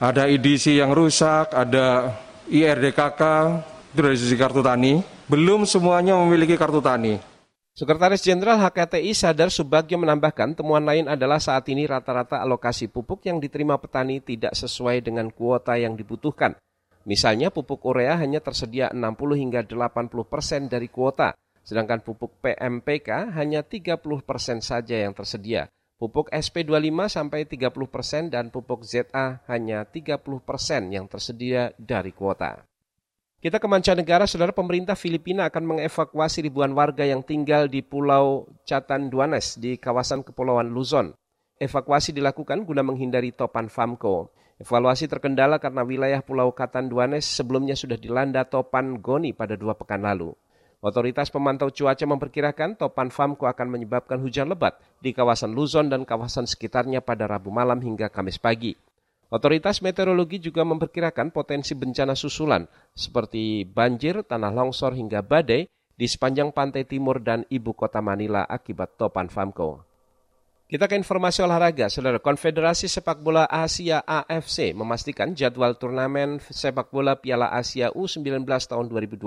ada 0.00 0.28
IDC 0.28 0.80
yang 0.80 0.92
rusak, 0.96 1.52
ada 1.52 2.16
IRDKK, 2.48 3.22
itu 3.92 4.00
dari 4.00 4.16
sisi 4.16 4.36
kartu 4.40 4.64
tani, 4.64 5.04
belum 5.28 5.68
semuanya 5.68 6.16
memiliki 6.16 6.56
kartu 6.56 6.80
tani. 6.80 7.20
Sekretaris 7.72 8.20
Jenderal 8.20 8.60
HKTI 8.60 9.16
Sadar 9.16 9.48
Subagyo 9.48 9.96
menambahkan 9.96 10.52
temuan 10.52 10.84
lain 10.84 11.08
adalah 11.08 11.40
saat 11.40 11.64
ini 11.72 11.88
rata-rata 11.88 12.36
alokasi 12.44 12.84
pupuk 12.88 13.24
yang 13.24 13.40
diterima 13.40 13.80
petani 13.80 14.20
tidak 14.20 14.52
sesuai 14.52 15.00
dengan 15.00 15.32
kuota 15.32 15.80
yang 15.80 15.96
dibutuhkan. 15.96 16.52
Misalnya 17.02 17.50
pupuk 17.50 17.82
urea 17.82 18.14
hanya 18.14 18.38
tersedia 18.38 18.86
60 18.94 19.34
hingga 19.34 19.60
80 19.66 20.08
persen 20.26 20.70
dari 20.70 20.86
kuota, 20.86 21.34
sedangkan 21.66 22.02
pupuk 22.02 22.38
PMPK 22.38 23.34
hanya 23.34 23.66
30 23.66 23.98
persen 24.22 24.62
saja 24.62 25.02
yang 25.02 25.10
tersedia. 25.10 25.66
Pupuk 25.98 26.34
SP25 26.34 26.98
sampai 27.06 27.46
30 27.46 27.70
persen 27.86 28.26
dan 28.26 28.50
pupuk 28.50 28.82
ZA 28.82 29.38
hanya 29.46 29.86
30 29.86 30.18
persen 30.42 30.90
yang 30.90 31.06
tersedia 31.06 31.70
dari 31.78 32.10
kuota. 32.10 32.66
Kita 33.42 33.58
ke 33.58 33.66
mancanegara, 33.66 34.26
saudara 34.26 34.54
pemerintah 34.54 34.94
Filipina 34.94 35.50
akan 35.50 35.74
mengevakuasi 35.74 36.46
ribuan 36.46 36.74
warga 36.78 37.02
yang 37.02 37.26
tinggal 37.26 37.66
di 37.66 37.82
Pulau 37.82 38.46
Catanduanes 38.62 39.58
di 39.58 39.74
kawasan 39.78 40.22
Kepulauan 40.22 40.70
Luzon. 40.70 41.10
Evakuasi 41.58 42.14
dilakukan 42.14 42.62
guna 42.62 42.86
menghindari 42.86 43.34
topan 43.34 43.66
FAMCO. 43.66 44.30
Evaluasi 44.60 45.08
terkendala 45.08 45.56
karena 45.56 45.80
wilayah 45.86 46.20
Pulau 46.20 46.52
Catanduanes 46.52 47.24
sebelumnya 47.24 47.72
sudah 47.72 47.96
dilanda 47.96 48.44
topan 48.44 49.00
Goni 49.00 49.32
pada 49.32 49.56
dua 49.56 49.72
pekan 49.72 50.04
lalu. 50.04 50.36
Otoritas 50.82 51.30
pemantau 51.30 51.70
cuaca 51.70 52.02
memperkirakan 52.02 52.74
topan 52.74 53.14
Famko 53.14 53.46
akan 53.46 53.70
menyebabkan 53.70 54.18
hujan 54.18 54.50
lebat 54.50 54.82
di 54.98 55.14
kawasan 55.14 55.54
Luzon 55.54 55.86
dan 55.86 56.02
kawasan 56.02 56.50
sekitarnya 56.50 56.98
pada 56.98 57.30
Rabu 57.30 57.54
malam 57.54 57.78
hingga 57.78 58.10
Kamis 58.10 58.42
pagi. 58.42 58.74
Otoritas 59.30 59.78
meteorologi 59.80 60.42
juga 60.42 60.66
memperkirakan 60.66 61.30
potensi 61.30 61.78
bencana 61.78 62.18
susulan 62.18 62.66
seperti 62.92 63.62
banjir, 63.62 64.26
tanah 64.26 64.50
longsor 64.50 64.92
hingga 64.92 65.22
badai 65.22 65.70
di 65.96 66.06
sepanjang 66.10 66.50
pantai 66.50 66.82
timur 66.82 67.22
dan 67.22 67.46
ibu 67.46 67.72
kota 67.72 68.02
Manila 68.02 68.42
akibat 68.44 68.98
topan 68.98 69.30
Famko. 69.30 69.91
Kita 70.72 70.88
ke 70.88 70.96
informasi 70.96 71.44
olahraga, 71.44 71.92
Saudara. 71.92 72.16
Konfederasi 72.16 72.88
Sepak 72.88 73.20
Bola 73.20 73.44
Asia 73.44 74.00
AFC 74.08 74.72
memastikan 74.72 75.36
jadwal 75.36 75.76
turnamen 75.76 76.40
sepak 76.40 76.88
bola 76.88 77.12
Piala 77.20 77.52
Asia 77.52 77.92
U19 77.92 78.48
tahun 78.48 78.88
2020 78.88 79.20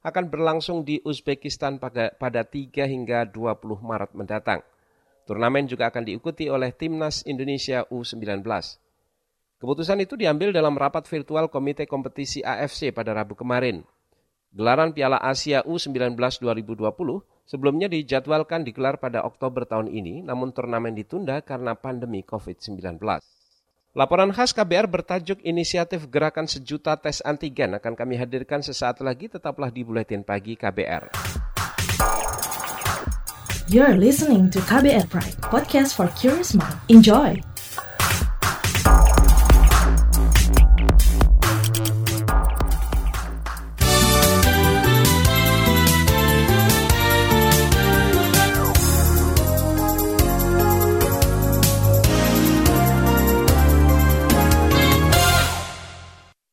akan 0.00 0.24
berlangsung 0.32 0.80
di 0.80 0.96
Uzbekistan 1.04 1.76
pada, 1.76 2.16
pada 2.16 2.48
3 2.48 2.88
hingga 2.88 3.28
20 3.28 3.52
Maret 3.84 4.16
mendatang. 4.16 4.64
Turnamen 5.28 5.68
juga 5.68 5.92
akan 5.92 6.08
diikuti 6.08 6.48
oleh 6.48 6.72
Timnas 6.72 7.20
Indonesia 7.28 7.84
U19. 7.92 8.40
Keputusan 9.60 10.00
itu 10.00 10.16
diambil 10.16 10.56
dalam 10.56 10.72
rapat 10.72 11.04
virtual 11.04 11.52
Komite 11.52 11.84
Kompetisi 11.84 12.40
AFC 12.40 12.96
pada 12.96 13.12
Rabu 13.12 13.36
kemarin. 13.36 13.84
Gelaran 14.56 14.96
Piala 14.96 15.20
Asia 15.20 15.60
U19 15.68 16.16
2020 16.16 16.80
Sebelumnya 17.42 17.90
dijadwalkan 17.90 18.62
digelar 18.62 19.02
pada 19.02 19.26
Oktober 19.26 19.66
tahun 19.66 19.90
ini, 19.90 20.22
namun 20.22 20.54
turnamen 20.54 20.94
ditunda 20.94 21.42
karena 21.42 21.74
pandemi 21.74 22.22
COVID-19. 22.22 23.02
Laporan 23.92 24.32
khas 24.32 24.56
KBR 24.56 24.88
bertajuk 24.88 25.44
Inisiatif 25.44 26.08
Gerakan 26.08 26.48
Sejuta 26.48 26.96
Tes 26.96 27.20
Antigen 27.20 27.76
akan 27.76 27.92
kami 27.92 28.16
hadirkan 28.16 28.64
sesaat 28.64 29.04
lagi, 29.04 29.28
tetaplah 29.28 29.68
di 29.68 29.84
Buletin 29.84 30.24
Pagi 30.24 30.56
KBR. 30.56 31.12
You're 33.68 34.00
listening 34.00 34.48
to 34.48 34.64
KBR 34.64 35.12
Pride, 35.12 35.36
podcast 35.44 35.92
for 35.92 36.08
curious 36.16 36.56
mind. 36.56 36.76
Enjoy! 36.88 37.51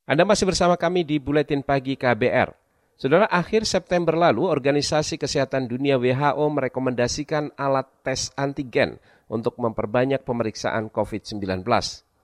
Anda 0.10 0.26
masih 0.26 0.50
bersama 0.50 0.74
kami 0.74 1.06
di 1.06 1.22
Buletin 1.22 1.62
Pagi 1.62 1.94
KBR. 1.94 2.50
Saudara, 2.98 3.30
akhir 3.30 3.70
September 3.70 4.18
lalu, 4.18 4.42
Organisasi 4.42 5.22
Kesehatan 5.22 5.70
Dunia 5.70 6.02
WHO 6.02 6.50
merekomendasikan 6.50 7.54
alat 7.54 7.86
tes 8.02 8.34
antigen 8.34 8.98
untuk 9.30 9.62
memperbanyak 9.62 10.26
pemeriksaan 10.26 10.90
COVID-19. 10.90 11.62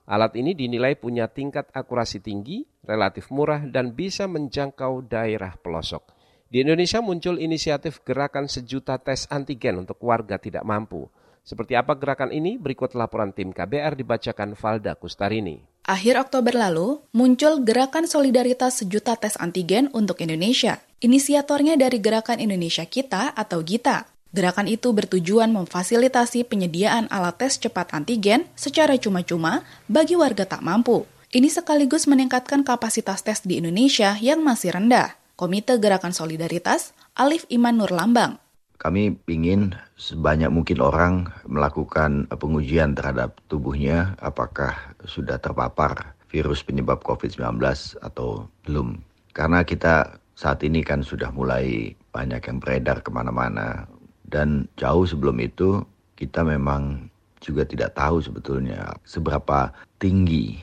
Alat 0.02 0.32
ini 0.34 0.58
dinilai 0.58 0.98
punya 0.98 1.30
tingkat 1.30 1.70
akurasi 1.70 2.18
tinggi, 2.18 2.66
relatif 2.82 3.30
murah, 3.30 3.62
dan 3.62 3.94
bisa 3.94 4.26
menjangkau 4.26 5.06
daerah 5.06 5.54
pelosok. 5.54 6.10
Di 6.50 6.66
Indonesia 6.66 6.98
muncul 6.98 7.38
inisiatif 7.38 8.02
gerakan 8.02 8.50
sejuta 8.50 8.98
tes 8.98 9.30
antigen 9.30 9.86
untuk 9.86 10.02
warga 10.02 10.42
tidak 10.42 10.66
mampu. 10.66 11.06
Seperti 11.46 11.78
apa 11.78 11.94
gerakan 11.94 12.34
ini? 12.34 12.58
Berikut 12.58 12.98
laporan 12.98 13.30
tim 13.30 13.54
KBR 13.54 13.94
dibacakan 13.94 14.58
Valda 14.58 14.98
Kustarini. 14.98 15.75
Akhir 15.86 16.18
Oktober 16.18 16.50
lalu, 16.50 16.98
muncul 17.14 17.62
Gerakan 17.62 18.10
Solidaritas 18.10 18.82
Sejuta 18.82 19.14
Tes 19.14 19.38
Antigen 19.38 19.86
untuk 19.94 20.18
Indonesia. 20.18 20.82
Inisiatornya 20.98 21.78
dari 21.78 22.02
Gerakan 22.02 22.42
Indonesia 22.42 22.82
Kita 22.82 23.30
atau 23.38 23.62
GITA. 23.62 24.02
Gerakan 24.34 24.66
itu 24.66 24.90
bertujuan 24.90 25.54
memfasilitasi 25.54 26.42
penyediaan 26.42 27.06
alat 27.06 27.38
tes 27.38 27.62
cepat 27.62 27.94
antigen 27.94 28.50
secara 28.58 28.98
cuma-cuma 28.98 29.62
bagi 29.86 30.18
warga 30.18 30.42
tak 30.42 30.66
mampu. 30.66 31.06
Ini 31.30 31.46
sekaligus 31.46 32.10
meningkatkan 32.10 32.66
kapasitas 32.66 33.22
tes 33.22 33.46
di 33.46 33.62
Indonesia 33.62 34.18
yang 34.18 34.42
masih 34.42 34.74
rendah. 34.74 35.14
Komite 35.38 35.78
Gerakan 35.78 36.10
Solidaritas, 36.10 36.98
Alif 37.14 37.46
Iman 37.46 37.78
Nur 37.78 37.94
Lambang. 37.94 38.42
Kami 38.76 39.16
ingin 39.24 39.72
sebanyak 39.96 40.52
mungkin 40.52 40.84
orang 40.84 41.32
melakukan 41.48 42.28
pengujian 42.28 42.92
terhadap 42.92 43.40
tubuhnya 43.48 44.20
apakah 44.20 44.95
sudah 45.06 45.38
terpapar 45.40 46.14
virus 46.28 46.60
penyebab 46.66 47.00
COVID-19 47.06 47.62
atau 48.02 48.50
belum. 48.66 49.00
Karena 49.32 49.62
kita 49.62 50.20
saat 50.36 50.60
ini 50.66 50.84
kan 50.84 51.00
sudah 51.00 51.32
mulai 51.32 51.96
banyak 52.12 52.42
yang 52.44 52.58
beredar 52.60 53.00
ke 53.00 53.08
mana-mana 53.08 53.88
dan 54.28 54.68
jauh 54.76 55.06
sebelum 55.08 55.40
itu 55.40 55.80
kita 56.18 56.44
memang 56.44 57.08
juga 57.40 57.64
tidak 57.64 57.94
tahu 57.94 58.20
sebetulnya 58.20 58.92
seberapa 59.06 59.72
tinggi 60.02 60.58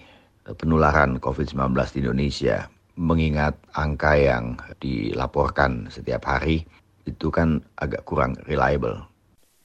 penularan 0.46 1.18
COVID-19 1.18 1.74
di 1.96 1.98
Indonesia. 2.06 2.68
Mengingat 2.94 3.58
angka 3.74 4.14
yang 4.14 4.54
dilaporkan 4.78 5.90
setiap 5.90 6.30
hari 6.30 6.62
itu 7.10 7.34
kan 7.34 7.66
agak 7.82 8.06
kurang 8.06 8.38
reliable. 8.46 9.02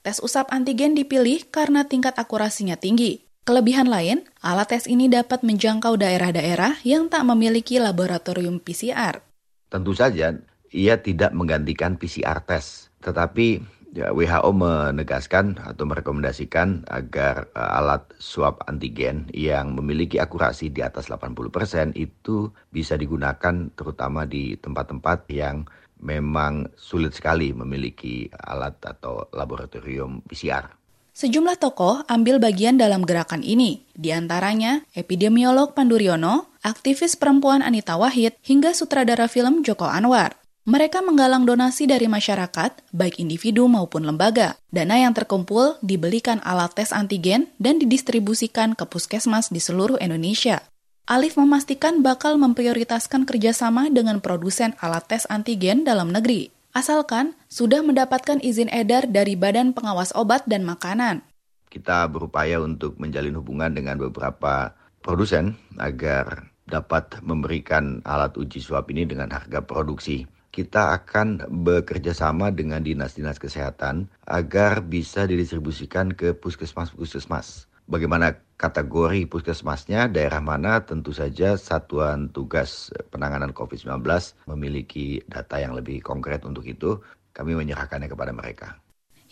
Tes 0.00 0.16
usap 0.25 0.49
antigen 0.49 0.97
dipilih 0.97 1.44
karena 1.52 1.85
tingkat 1.85 2.16
akurasinya 2.16 2.80
tinggi. 2.80 3.27
Kelebihan 3.49 3.88
lain, 3.88 4.28
alat 4.45 4.76
tes 4.76 4.85
ini 4.85 5.09
dapat 5.09 5.40
menjangkau 5.40 5.97
daerah-daerah 5.97 6.85
yang 6.85 7.09
tak 7.09 7.25
memiliki 7.25 7.81
laboratorium 7.81 8.61
PCR. 8.61 9.25
Tentu 9.73 9.97
saja, 9.97 10.37
ia 10.69 10.95
tidak 11.00 11.33
menggantikan 11.33 11.97
PCR 11.97 12.45
tes, 12.45 12.93
tetapi 13.00 13.64
Ya, 13.88 14.12
WHO 14.12 14.52
menegaskan 14.52 15.57
atau 15.64 15.88
merekomendasikan 15.88 16.85
agar 16.93 17.49
uh, 17.57 17.81
alat 17.81 18.05
swab 18.21 18.61
antigen 18.69 19.25
yang 19.33 19.73
memiliki 19.73 20.21
akurasi 20.21 20.69
di 20.69 20.85
atas 20.85 21.09
80% 21.09 21.97
itu 21.97 22.52
bisa 22.69 23.00
digunakan 23.00 23.73
terutama 23.73 24.28
di 24.28 24.61
tempat-tempat 24.61 25.25
yang 25.33 25.64
memang 26.05 26.69
sulit 26.76 27.17
sekali 27.17 27.57
memiliki 27.57 28.28
alat 28.45 28.76
atau 28.85 29.25
laboratorium 29.33 30.21
PCR. 30.28 30.77
Sejumlah 31.18 31.58
tokoh 31.58 32.06
ambil 32.06 32.38
bagian 32.38 32.78
dalam 32.78 33.02
gerakan 33.02 33.42
ini, 33.42 33.82
di 33.90 34.14
antaranya 34.14 34.87
epidemiolog 34.94 35.75
Panduryono, 35.75 36.46
aktivis 36.62 37.18
perempuan 37.18 37.58
Anita 37.58 37.98
Wahid, 37.98 38.38
hingga 38.46 38.70
sutradara 38.70 39.26
film 39.26 39.66
Joko 39.66 39.90
Anwar. 39.90 40.38
Mereka 40.62 41.02
menggalang 41.02 41.42
donasi 41.42 41.90
dari 41.90 42.06
masyarakat, 42.06 42.94
baik 42.94 43.18
individu 43.18 43.66
maupun 43.66 44.06
lembaga. 44.06 44.54
Dana 44.70 44.94
yang 44.94 45.10
terkumpul 45.10 45.75
dibelikan 45.82 46.38
alat 46.46 46.78
tes 46.78 46.94
antigen 46.94 47.50
dan 47.58 47.82
didistribusikan 47.82 48.78
ke 48.78 48.87
puskesmas 48.87 49.50
di 49.50 49.58
seluruh 49.58 49.98
Indonesia. 49.98 50.62
Alif 51.10 51.34
memastikan 51.34 51.98
bakal 51.98 52.38
memprioritaskan 52.38 53.26
kerjasama 53.26 53.90
dengan 53.90 54.22
produsen 54.22 54.78
alat 54.78 55.10
tes 55.10 55.26
antigen 55.26 55.82
dalam 55.82 56.14
negeri, 56.14 56.54
asalkan 56.76 57.37
sudah 57.46 57.84
mendapatkan 57.84 58.40
izin 58.40 58.68
edar 58.72 59.08
dari 59.08 59.37
Badan 59.37 59.76
Pengawas 59.76 60.12
Obat 60.16 60.44
dan 60.48 60.64
Makanan. 60.64 61.25
Kita 61.68 62.08
berupaya 62.08 62.60
untuk 62.64 62.96
menjalin 62.96 63.37
hubungan 63.37 63.72
dengan 63.72 64.00
beberapa 64.00 64.72
produsen 65.04 65.56
agar 65.76 66.48
dapat 66.68 67.20
memberikan 67.25 68.04
alat 68.04 68.37
uji 68.37 68.60
swab 68.60 68.88
ini 68.92 69.08
dengan 69.08 69.32
harga 69.32 69.64
produksi 69.64 70.28
kita 70.58 70.96
akan 70.96 71.44
bekerja 71.62 72.16
sama 72.16 72.50
dengan 72.50 72.82
dinas-dinas 72.82 73.38
kesehatan 73.38 74.08
agar 74.26 74.82
bisa 74.82 75.28
didistribusikan 75.28 76.10
ke 76.10 76.34
puskesmas-puskesmas. 76.34 77.67
Bagaimana 77.88 78.37
kategori 78.61 79.25
puskesmasnya, 79.33 80.12
daerah 80.12 80.45
mana, 80.45 80.85
tentu 80.85 81.16
saja 81.16 81.57
Satuan 81.57 82.28
Tugas 82.28 82.92
Penanganan 83.09 83.57
COVID-19 83.57 84.04
memiliki 84.45 85.25
data 85.25 85.57
yang 85.57 85.73
lebih 85.73 86.04
konkret 86.04 86.45
untuk 86.45 86.68
itu. 86.68 87.00
Kami 87.33 87.57
menyerahkannya 87.57 88.12
kepada 88.12 88.37
mereka. 88.37 88.76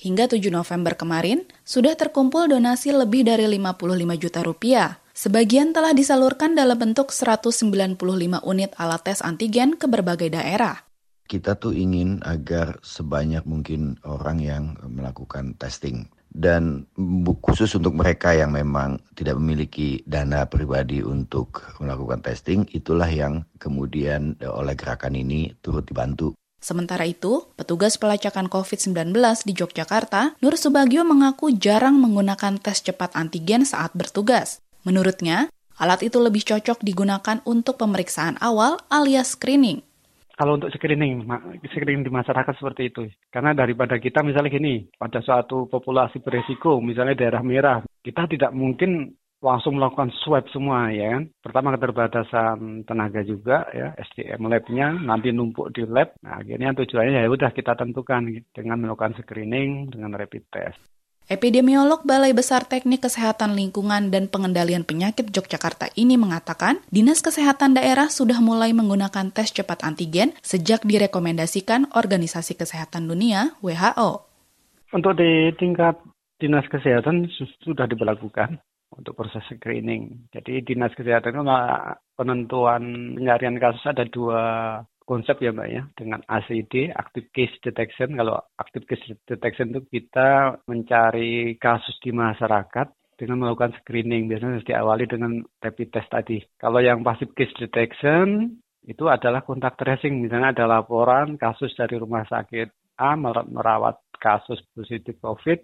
Hingga 0.01 0.33
7 0.33 0.49
November 0.49 0.97
kemarin, 0.97 1.45
sudah 1.69 2.01
terkumpul 2.01 2.49
donasi 2.49 2.97
lebih 2.97 3.29
dari 3.29 3.45
55 3.45 4.17
juta 4.17 4.41
rupiah. 4.41 4.91
Sebagian 5.13 5.77
telah 5.77 5.93
disalurkan 5.93 6.57
dalam 6.57 6.81
bentuk 6.81 7.13
195 7.13 7.61
unit 8.41 8.73
alat 8.81 9.05
tes 9.05 9.21
antigen 9.21 9.77
ke 9.77 9.85
berbagai 9.85 10.33
daerah 10.33 10.87
kita 11.27 11.59
tuh 11.59 11.75
ingin 11.75 12.23
agar 12.23 12.79
sebanyak 12.87 13.43
mungkin 13.43 13.99
orang 14.07 14.39
yang 14.39 14.65
melakukan 14.87 15.59
testing 15.59 16.07
dan 16.37 16.85
khusus 17.41 17.73
untuk 17.73 17.97
mereka 17.97 18.37
yang 18.37 18.53
memang 18.53 19.01
tidak 19.17 19.41
memiliki 19.41 20.05
dana 20.05 20.45
pribadi 20.45 21.01
untuk 21.01 21.65
melakukan 21.81 22.21
testing 22.21 22.69
itulah 22.77 23.09
yang 23.09 23.49
kemudian 23.57 24.37
oleh 24.45 24.77
gerakan 24.77 25.17
ini 25.17 25.57
turut 25.65 25.89
dibantu. 25.89 26.37
Sementara 26.61 27.09
itu, 27.09 27.47
petugas 27.57 27.97
pelacakan 27.97 28.53
COVID-19 28.53 29.17
di 29.49 29.53
Yogyakarta, 29.57 30.37
Nur 30.45 30.61
Subagio 30.61 31.07
mengaku 31.09 31.57
jarang 31.57 31.97
menggunakan 31.97 32.61
tes 32.61 32.85
cepat 32.85 33.17
antigen 33.17 33.65
saat 33.65 33.95
bertugas. 33.95 34.61
Menurutnya, 34.83 35.49
alat 35.79 36.05
itu 36.05 36.19
lebih 36.21 36.43
cocok 36.43 36.83
digunakan 36.83 37.39
untuk 37.47 37.81
pemeriksaan 37.81 38.37
awal 38.43 38.83
alias 38.91 39.39
screening 39.39 39.87
kalau 40.37 40.61
untuk 40.61 40.69
screening, 40.77 41.25
screening 41.73 42.05
di 42.05 42.13
masyarakat 42.13 42.55
seperti 42.61 42.93
itu. 42.93 43.09
Karena 43.33 43.57
daripada 43.57 43.97
kita 43.97 44.21
misalnya 44.21 44.53
gini, 44.53 44.85
pada 44.93 45.25
suatu 45.25 45.65
populasi 45.65 46.21
beresiko, 46.21 46.77
misalnya 46.85 47.17
daerah 47.17 47.41
merah, 47.41 47.81
kita 48.05 48.29
tidak 48.29 48.53
mungkin 48.53 49.17
langsung 49.41 49.77
melakukan 49.77 50.13
swab 50.25 50.45
semua 50.53 50.93
ya 50.93 51.17
kan. 51.17 51.25
Pertama 51.41 51.73
keterbatasan 51.77 52.85
tenaga 52.85 53.21
juga 53.25 53.65
ya, 53.73 53.97
SDM 53.97 54.49
labnya 54.49 54.93
nanti 54.97 55.33
numpuk 55.33 55.73
di 55.73 55.89
lab. 55.89 56.13
Nah, 56.21 56.41
akhirnya 56.41 56.77
tujuannya 56.77 57.25
ya 57.25 57.31
udah 57.33 57.51
kita 57.53 57.73
tentukan 57.77 58.29
dengan 58.53 58.77
melakukan 58.81 59.17
screening 59.21 59.93
dengan 59.93 60.17
rapid 60.17 60.45
test. 60.53 60.96
Epidemiolog 61.27 62.07
Balai 62.07 62.31
Besar 62.31 62.71
Teknik 62.71 63.03
Kesehatan 63.03 63.59
Lingkungan 63.59 64.15
dan 64.15 64.31
Pengendalian 64.31 64.87
Penyakit 64.87 65.35
Yogyakarta 65.35 65.91
ini 65.99 66.15
mengatakan, 66.15 66.79
Dinas 66.87 67.19
Kesehatan 67.19 67.75
daerah 67.75 68.07
sudah 68.07 68.39
mulai 68.39 68.71
menggunakan 68.71 69.35
tes 69.35 69.51
cepat 69.51 69.83
antigen 69.83 70.39
sejak 70.47 70.87
direkomendasikan 70.87 71.91
Organisasi 71.99 72.55
Kesehatan 72.55 73.11
Dunia 73.11 73.59
WHO. 73.59 74.23
Untuk 74.95 75.19
di 75.19 75.51
tingkat 75.59 75.99
Dinas 76.39 76.63
Kesehatan 76.71 77.27
sudah 77.67 77.91
diberlakukan 77.91 78.63
untuk 78.95 79.19
proses 79.19 79.43
screening. 79.51 80.31
Jadi 80.31 80.63
Dinas 80.63 80.95
Kesehatan 80.95 81.43
itu 81.43 81.45
penentuan 82.15 83.19
penyarian 83.19 83.59
kasus 83.59 83.83
ada 83.83 84.07
dua 84.07 84.79
konsep 85.07 85.39
ya 85.39 85.55
Mbak 85.55 85.69
ya 85.71 85.83
dengan 85.95 86.21
ACD 86.27 86.91
active 86.91 87.31
case 87.31 87.55
detection. 87.63 88.19
Kalau 88.19 88.43
active 88.59 88.85
case 88.91 89.07
detection 89.25 89.73
itu 89.73 89.81
kita 89.87 90.61
mencari 90.67 91.55
kasus 91.63 91.95
di 92.03 92.11
masyarakat 92.11 92.91
dengan 93.17 93.41
melakukan 93.41 93.73
screening. 93.81 94.27
Biasanya 94.27 94.61
harus 94.61 94.69
diawali 94.69 95.05
dengan 95.07 95.33
rapid 95.63 95.89
test 95.95 96.11
tadi. 96.11 96.43
Kalau 96.59 96.83
yang 96.83 97.07
passive 97.07 97.33
case 97.39 97.55
detection 97.55 98.59
itu 98.85 99.07
adalah 99.07 99.47
kontak 99.47 99.79
tracing. 99.79 100.27
Misalnya 100.27 100.53
ada 100.53 100.67
laporan 100.67 101.39
kasus 101.39 101.73
dari 101.79 101.97
rumah 101.97 102.27
sakit 102.27 102.99
A 102.99 103.15
merawat 103.17 104.03
kasus 104.19 104.59
positif 104.75 105.17
COVID. 105.23 105.59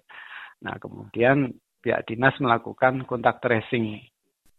Nah 0.63 0.79
kemudian 0.79 1.51
pihak 1.83 2.07
dinas 2.07 2.39
melakukan 2.39 3.03
kontak 3.11 3.43
tracing. 3.43 3.99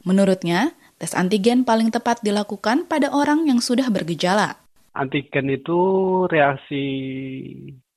Menurutnya, 0.04 0.76
tes 1.00 1.16
antigen 1.16 1.64
paling 1.64 1.88
tepat 1.88 2.20
dilakukan 2.20 2.92
pada 2.92 3.08
orang 3.16 3.48
yang 3.48 3.64
sudah 3.64 3.88
bergejala 3.88 4.63
antigen 4.94 5.50
itu 5.50 5.80
reaksi 6.30 6.86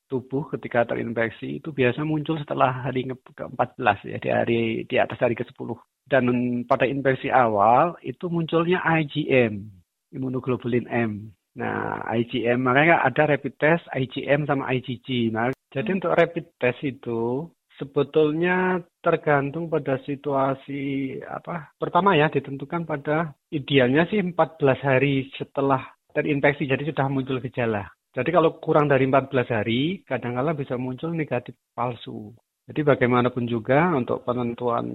tubuh 0.06 0.46
ketika 0.54 0.87
terinfeksi 0.87 1.59
itu 1.59 1.74
biasa 1.74 2.06
muncul 2.06 2.38
setelah 2.38 2.87
hari 2.87 3.04
ke-14 3.11 3.98
ya 4.06 4.18
di 4.22 4.30
hari 4.30 4.61
di 4.87 4.96
atas 4.96 5.18
hari 5.18 5.35
ke-10. 5.35 5.76
Dan 6.06 6.24
pada 6.70 6.87
infeksi 6.87 7.28
awal 7.35 7.98
itu 8.06 8.30
munculnya 8.30 8.78
IgM, 8.87 9.66
imunoglobulin 10.14 10.87
M. 10.87 11.35
Nah, 11.59 12.04
IgM 12.14 12.62
makanya 12.62 13.02
ada 13.02 13.35
rapid 13.35 13.54
test 13.59 13.85
IgM 13.90 14.46
sama 14.46 14.70
IgG. 14.70 15.35
Nah, 15.35 15.50
jadi 15.74 15.90
untuk 15.98 16.14
rapid 16.14 16.46
test 16.62 16.78
itu 16.87 17.50
sebetulnya 17.76 18.80
tergantung 19.04 19.68
pada 19.68 20.00
situasi 20.04 21.12
apa 21.28 21.76
pertama 21.76 22.16
ya 22.16 22.32
ditentukan 22.32 22.88
pada 22.88 23.37
idealnya 23.52 24.09
sih 24.09 24.20
14 24.20 24.80
hari 24.80 25.28
setelah 25.37 25.95
terinfeksi, 26.16 26.64
jadi 26.64 26.81
sudah 26.88 27.12
muncul 27.12 27.44
gejala. 27.44 27.92
Jadi 28.16 28.33
kalau 28.33 28.57
kurang 28.57 28.88
dari 28.88 29.05
14 29.05 29.52
hari, 29.52 30.00
kadang-kala 30.09 30.57
bisa 30.57 30.81
muncul 30.81 31.12
negatif 31.12 31.52
palsu. 31.76 32.33
Jadi 32.64 32.81
bagaimanapun 32.81 33.44
juga 33.44 33.92
untuk 33.92 34.24
penentuan 34.24 34.88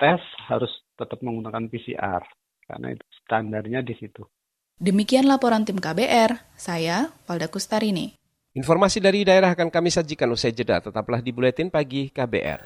tes 0.00 0.24
harus 0.48 0.72
tetap 0.96 1.20
menggunakan 1.20 1.68
PCR, 1.68 2.24
karena 2.64 2.96
itu 2.96 3.04
standarnya 3.20 3.84
di 3.84 3.92
situ. 4.00 4.24
Demikian 4.80 5.28
laporan 5.28 5.68
tim 5.68 5.76
KBR, 5.76 6.56
saya 6.56 7.12
Valda 7.28 7.52
Kustarini. 7.52 8.16
Informasi 8.56 8.98
dari 8.98 9.22
daerah 9.22 9.52
akan 9.52 9.68
kami 9.68 9.92
sajikan 9.92 10.32
usai 10.32 10.56
jeda. 10.56 10.80
Tetaplah 10.80 11.20
di 11.20 11.30
Buletin 11.30 11.68
Pagi 11.68 12.08
KBR. 12.08 12.64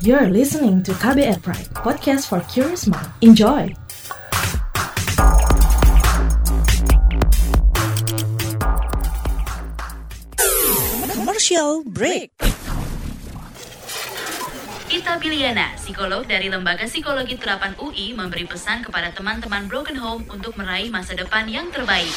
You're 0.00 0.32
listening 0.32 0.80
to 0.88 0.96
KBR 0.96 1.44
Pride, 1.44 1.68
podcast 1.76 2.26
for 2.26 2.40
curious 2.48 2.88
mind. 2.88 3.12
Enjoy! 3.20 3.68
Commercial 11.60 11.84
break. 11.92 12.32
Ita 14.88 15.20
Biliana, 15.20 15.76
psikolog 15.76 16.24
dari 16.24 16.48
Lembaga 16.48 16.88
Psikologi 16.88 17.36
Terapan 17.36 17.76
UI, 17.76 18.16
memberi 18.16 18.48
pesan 18.48 18.80
kepada 18.80 19.12
teman-teman 19.12 19.68
Broken 19.68 20.00
Home 20.00 20.24
untuk 20.32 20.56
meraih 20.56 20.88
masa 20.88 21.12
depan 21.12 21.44
yang 21.52 21.68
terbaik 21.68 22.16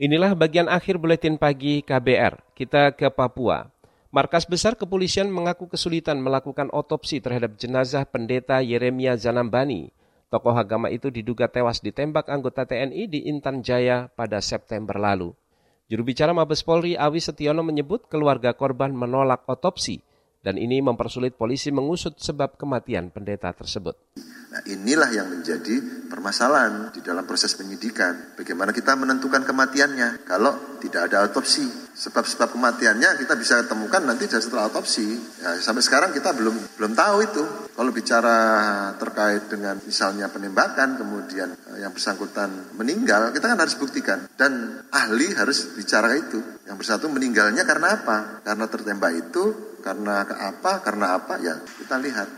Inilah 0.00 0.32
bagian 0.32 0.64
akhir 0.64 0.96
buletin 0.96 1.36
pagi 1.36 1.84
KBR. 1.84 2.56
Kita 2.56 2.96
ke 2.96 3.12
Papua. 3.12 3.68
Markas 4.08 4.48
Besar 4.48 4.72
Kepolisian 4.72 5.28
mengaku 5.28 5.68
kesulitan 5.68 6.24
melakukan 6.24 6.72
otopsi 6.72 7.20
terhadap 7.20 7.60
jenazah 7.60 8.08
pendeta 8.08 8.64
Yeremia 8.64 9.20
Zanambani. 9.20 9.92
Tokoh 10.32 10.56
agama 10.56 10.88
itu 10.88 11.12
diduga 11.12 11.52
tewas 11.52 11.84
ditembak 11.84 12.32
anggota 12.32 12.64
TNI 12.64 13.12
di 13.12 13.28
Intan 13.28 13.60
Jaya 13.60 14.08
pada 14.16 14.40
September 14.40 14.96
lalu. 14.96 15.36
Juru 15.92 16.08
bicara 16.08 16.32
Mabes 16.32 16.64
Polri 16.64 16.96
Awi 16.96 17.20
Setiono 17.20 17.60
menyebut 17.60 18.08
keluarga 18.08 18.56
korban 18.56 18.96
menolak 18.96 19.44
otopsi 19.44 20.00
dan 20.40 20.56
ini 20.56 20.80
mempersulit 20.80 21.36
polisi 21.36 21.68
mengusut 21.68 22.16
sebab 22.16 22.56
kematian 22.56 23.12
pendeta 23.12 23.52
tersebut. 23.52 23.96
Nah, 24.50 24.66
inilah 24.66 25.06
yang 25.14 25.30
menjadi 25.30 25.78
permasalahan 26.10 26.90
di 26.90 26.98
dalam 27.06 27.22
proses 27.22 27.54
penyidikan. 27.54 28.34
Bagaimana 28.34 28.74
kita 28.74 28.98
menentukan 28.98 29.46
kematiannya 29.46 30.26
kalau 30.26 30.80
tidak 30.82 31.06
ada 31.06 31.30
otopsi. 31.30 31.62
Sebab-sebab 31.94 32.58
kematiannya 32.58 33.22
kita 33.22 33.38
bisa 33.38 33.62
temukan 33.70 34.02
nanti 34.02 34.26
setelah 34.26 34.66
otopsi. 34.66 35.06
Ya, 35.38 35.54
sampai 35.62 35.86
sekarang 35.86 36.10
kita 36.10 36.34
belum 36.34 36.56
belum 36.82 36.92
tahu 36.98 37.16
itu. 37.22 37.44
Kalau 37.78 37.94
bicara 37.94 38.38
terkait 38.98 39.46
dengan 39.46 39.78
misalnya 39.86 40.26
penembakan, 40.26 40.98
kemudian 40.98 41.54
eh, 41.70 41.86
yang 41.86 41.94
bersangkutan 41.94 42.74
meninggal, 42.74 43.30
kita 43.30 43.54
kan 43.54 43.58
harus 43.60 43.78
buktikan. 43.78 44.26
Dan 44.34 44.82
ahli 44.90 45.30
harus 45.30 45.78
bicara 45.78 46.10
itu. 46.18 46.42
Yang 46.66 46.76
bersatu 46.82 47.06
meninggalnya 47.06 47.62
karena 47.62 48.02
apa? 48.02 48.42
Karena 48.42 48.66
tertembak 48.66 49.14
itu 49.14 49.78
karena 49.82 50.22
apa? 50.24 50.72
Karena 50.84 51.16
apa? 51.18 51.40
Ya 51.40 51.58
kita 51.58 51.96
lihat. 51.98 52.28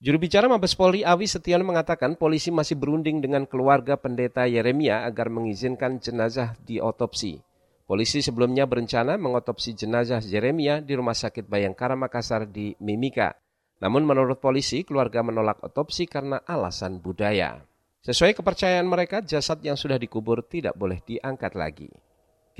Juru 0.00 0.16
bicara 0.16 0.48
Mabes 0.48 0.72
Polri 0.72 1.04
Awi 1.04 1.28
Setiono 1.28 1.60
mengatakan 1.60 2.16
polisi 2.16 2.48
masih 2.48 2.72
berunding 2.80 3.20
dengan 3.20 3.44
keluarga 3.44 4.00
pendeta 4.00 4.48
Yeremia 4.48 5.04
agar 5.04 5.28
mengizinkan 5.28 6.00
jenazah 6.00 6.56
diotopsi. 6.64 7.44
Polisi 7.84 8.24
sebelumnya 8.24 8.64
berencana 8.64 9.20
mengotopsi 9.20 9.76
jenazah 9.76 10.24
Yeremia 10.24 10.80
di 10.80 10.96
Rumah 10.96 11.12
Sakit 11.12 11.44
Bayangkara 11.44 12.00
Makassar 12.00 12.48
di 12.48 12.72
Mimika. 12.80 13.36
Namun 13.84 14.08
menurut 14.08 14.40
polisi, 14.40 14.88
keluarga 14.88 15.20
menolak 15.20 15.60
otopsi 15.60 16.08
karena 16.08 16.40
alasan 16.48 17.02
budaya. 17.04 17.60
Sesuai 18.00 18.32
kepercayaan 18.32 18.88
mereka, 18.88 19.20
jasad 19.20 19.60
yang 19.60 19.76
sudah 19.76 20.00
dikubur 20.00 20.40
tidak 20.48 20.72
boleh 20.80 21.04
diangkat 21.04 21.52
lagi. 21.52 21.92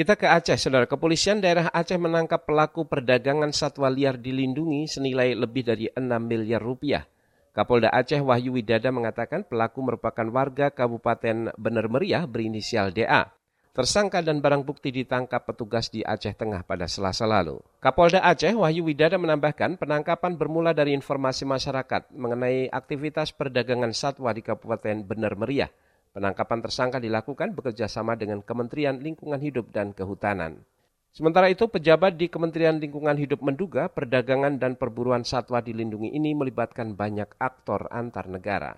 Kita 0.00 0.16
ke 0.16 0.24
Aceh, 0.24 0.56
saudara. 0.56 0.88
Kepolisian 0.88 1.44
daerah 1.44 1.68
Aceh 1.68 2.00
menangkap 2.00 2.48
pelaku 2.48 2.88
perdagangan 2.88 3.52
satwa 3.52 3.92
liar 3.92 4.16
dilindungi 4.16 4.88
senilai 4.88 5.36
lebih 5.36 5.60
dari 5.60 5.92
6 5.92 6.00
miliar 6.24 6.64
rupiah. 6.64 7.04
Kapolda 7.52 7.92
Aceh 7.92 8.16
Wahyu 8.24 8.56
Widada 8.56 8.88
mengatakan 8.88 9.44
pelaku 9.44 9.84
merupakan 9.84 10.24
warga 10.32 10.72
Kabupaten 10.72 11.52
Bener 11.52 11.86
Meriah 11.92 12.24
berinisial 12.24 12.96
DA. 12.96 13.28
Tersangka 13.76 14.24
dan 14.24 14.40
barang 14.40 14.64
bukti 14.64 14.88
ditangkap 14.88 15.44
petugas 15.44 15.92
di 15.92 16.00
Aceh 16.00 16.32
Tengah 16.32 16.64
pada 16.64 16.88
selasa 16.88 17.28
lalu. 17.28 17.60
Kapolda 17.84 18.24
Aceh 18.24 18.56
Wahyu 18.56 18.88
Widada 18.88 19.20
menambahkan 19.20 19.76
penangkapan 19.76 20.32
bermula 20.32 20.72
dari 20.72 20.96
informasi 20.96 21.44
masyarakat 21.44 22.08
mengenai 22.16 22.72
aktivitas 22.72 23.36
perdagangan 23.36 23.92
satwa 23.92 24.32
di 24.32 24.40
Kabupaten 24.40 25.04
Bener 25.04 25.36
Meriah. 25.36 25.68
Penangkapan 26.10 26.58
tersangka 26.58 26.98
dilakukan 26.98 27.54
bekerja 27.54 27.86
sama 27.86 28.18
dengan 28.18 28.42
Kementerian 28.42 28.98
Lingkungan 28.98 29.38
Hidup 29.38 29.70
dan 29.70 29.94
Kehutanan. 29.94 30.66
Sementara 31.14 31.46
itu, 31.50 31.70
pejabat 31.70 32.18
di 32.18 32.26
Kementerian 32.26 32.82
Lingkungan 32.82 33.14
Hidup 33.14 33.42
menduga 33.42 33.86
perdagangan 33.86 34.58
dan 34.58 34.74
perburuan 34.74 35.22
satwa 35.22 35.62
dilindungi 35.62 36.10
ini 36.10 36.34
melibatkan 36.34 36.98
banyak 36.98 37.30
aktor 37.38 37.86
antar 37.94 38.26
negara. 38.26 38.74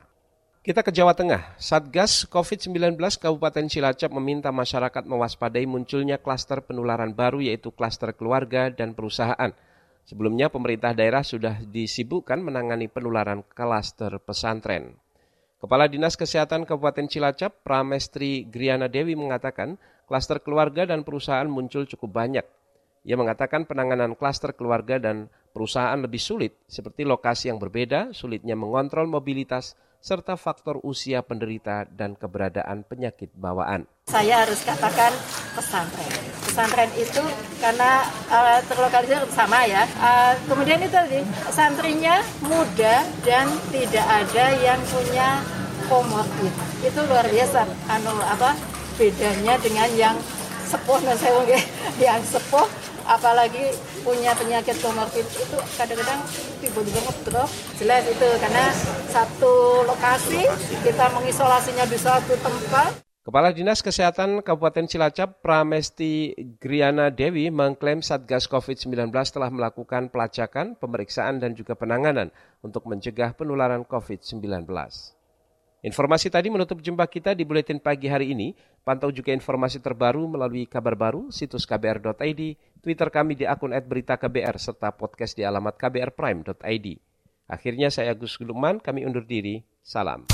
Kita 0.63 0.87
ke 0.87 0.95
Jawa 0.95 1.11
Tengah. 1.11 1.59
Satgas 1.59 2.23
COVID-19 2.31 2.95
Kabupaten 3.19 3.67
Cilacap 3.67 4.15
meminta 4.15 4.55
masyarakat 4.55 5.03
mewaspadai 5.11 5.67
munculnya 5.67 6.23
klaster 6.23 6.63
penularan 6.63 7.19
baru 7.19 7.43
yaitu 7.43 7.75
klaster 7.75 8.15
keluarga 8.15 8.71
dan 8.71 8.95
perusahaan. 8.95 9.51
Sebelumnya 10.07 10.55
pemerintah 10.55 10.95
daerah 10.95 11.27
sudah 11.27 11.59
disibukkan 11.67 12.39
menangani 12.39 12.87
penularan 12.87 13.43
klaster 13.43 14.23
pesantren. 14.23 15.02
Kepala 15.63 15.87
Dinas 15.87 16.19
Kesehatan 16.19 16.67
Kabupaten 16.67 17.07
Cilacap, 17.07 17.63
Pramestri 17.63 18.43
Griana 18.51 18.91
Dewi 18.91 19.15
mengatakan, 19.15 19.79
klaster 20.11 20.43
keluarga 20.43 20.83
dan 20.83 21.07
perusahaan 21.07 21.47
muncul 21.47 21.87
cukup 21.87 22.19
banyak. 22.19 22.43
Ia 23.07 23.15
mengatakan 23.15 23.63
penanganan 23.63 24.19
klaster 24.19 24.59
keluarga 24.59 24.99
dan 24.99 25.31
perusahaan 25.55 25.95
lebih 25.95 26.19
sulit, 26.19 26.59
seperti 26.67 27.07
lokasi 27.07 27.47
yang 27.47 27.63
berbeda, 27.63 28.11
sulitnya 28.11 28.59
mengontrol 28.59 29.07
mobilitas, 29.07 29.79
serta 30.03 30.35
faktor 30.35 30.83
usia 30.83 31.23
penderita 31.23 31.87
dan 31.87 32.19
keberadaan 32.19 32.83
penyakit 32.83 33.31
bawaan. 33.39 33.87
Saya 34.11 34.43
harus 34.43 34.59
katakan 34.67 35.15
pesantren. 35.55 36.11
Pesantren 36.43 36.91
itu 36.99 37.23
karena 37.63 38.03
uh, 38.27 38.59
terlokalisir 38.67 39.23
sama 39.31 39.63
ya. 39.63 39.87
Uh, 40.03 40.35
kemudian 40.51 40.83
itu 40.83 40.91
tadi 40.91 41.23
santrinya 41.55 42.19
muda 42.43 43.07
dan 43.23 43.47
tidak 43.71 44.07
ada 44.11 44.45
yang 44.59 44.81
punya 44.91 45.39
komorbid. 45.87 46.55
Itu 46.83 47.01
luar 47.07 47.31
biasa. 47.31 47.63
Anu 47.87 48.19
apa 48.27 48.59
bedanya 48.99 49.55
dengan 49.63 49.89
yang 49.95 50.17
sepuh 50.67 50.99
dan 50.99 51.15
saya 51.23 51.63
yang 52.03 52.21
sepuh 52.27 52.67
apalagi 53.07 53.75
punya 54.03 54.35
penyakit 54.35 54.77
komorbid 54.83 55.27
itu 55.27 55.59
kadang-kadang 55.79 56.21
tiba-tiba 56.63 57.01
ngedrop 57.07 57.51
jelas 57.79 58.03
itu 58.07 58.29
karena 58.39 58.65
satu 59.11 59.87
lokasi 59.87 60.47
kita 60.83 61.07
mengisolasinya 61.15 61.85
di 61.87 61.99
satu 61.99 62.35
tempat 62.39 63.03
Kepala 63.23 63.55
Dinas 63.55 63.87
Kesehatan 63.87 64.43
Kabupaten 64.43 64.91
Cilacap 64.91 65.47
Pramesti 65.47 66.35
Griana 66.59 67.07
Dewi 67.07 67.55
mengklaim 67.55 68.03
Satgas 68.03 68.51
COVID-19 68.51 69.15
telah 69.15 69.47
melakukan 69.47 70.11
pelacakan, 70.11 70.75
pemeriksaan, 70.75 71.39
dan 71.39 71.55
juga 71.55 71.79
penanganan 71.79 72.35
untuk 72.67 72.83
mencegah 72.91 73.31
penularan 73.39 73.87
COVID-19. 73.87 74.67
Informasi 75.83 76.31
tadi 76.31 76.47
menutup 76.47 76.79
jumpa 76.79 77.03
kita 77.11 77.35
di 77.35 77.43
Buletin 77.43 77.83
Pagi 77.83 78.07
hari 78.07 78.31
ini. 78.31 78.55
Pantau 78.87 79.11
juga 79.11 79.35
informasi 79.35 79.83
terbaru 79.83 80.31
melalui 80.31 80.63
kabar 80.71 80.95
baru, 80.95 81.27
situs 81.35 81.67
kbr.id, 81.67 82.41
Twitter 82.79 83.09
kami 83.11 83.35
di 83.35 83.51
akun 83.51 83.75
@beritaKBR 83.75 84.63
serta 84.63 84.95
podcast 84.95 85.35
di 85.35 85.43
alamat 85.43 85.75
kbrprime.id. 85.75 86.87
Akhirnya 87.51 87.91
saya 87.91 88.15
Agus 88.15 88.39
Gulukman, 88.39 88.79
kami 88.79 89.03
undur 89.03 89.27
diri. 89.27 89.59
Salam. 89.83 90.31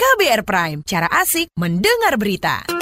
KBR 0.00 0.42
Prime, 0.48 0.80
cara 0.88 1.12
asik 1.12 1.52
mendengar 1.60 2.16
berita. 2.16 2.81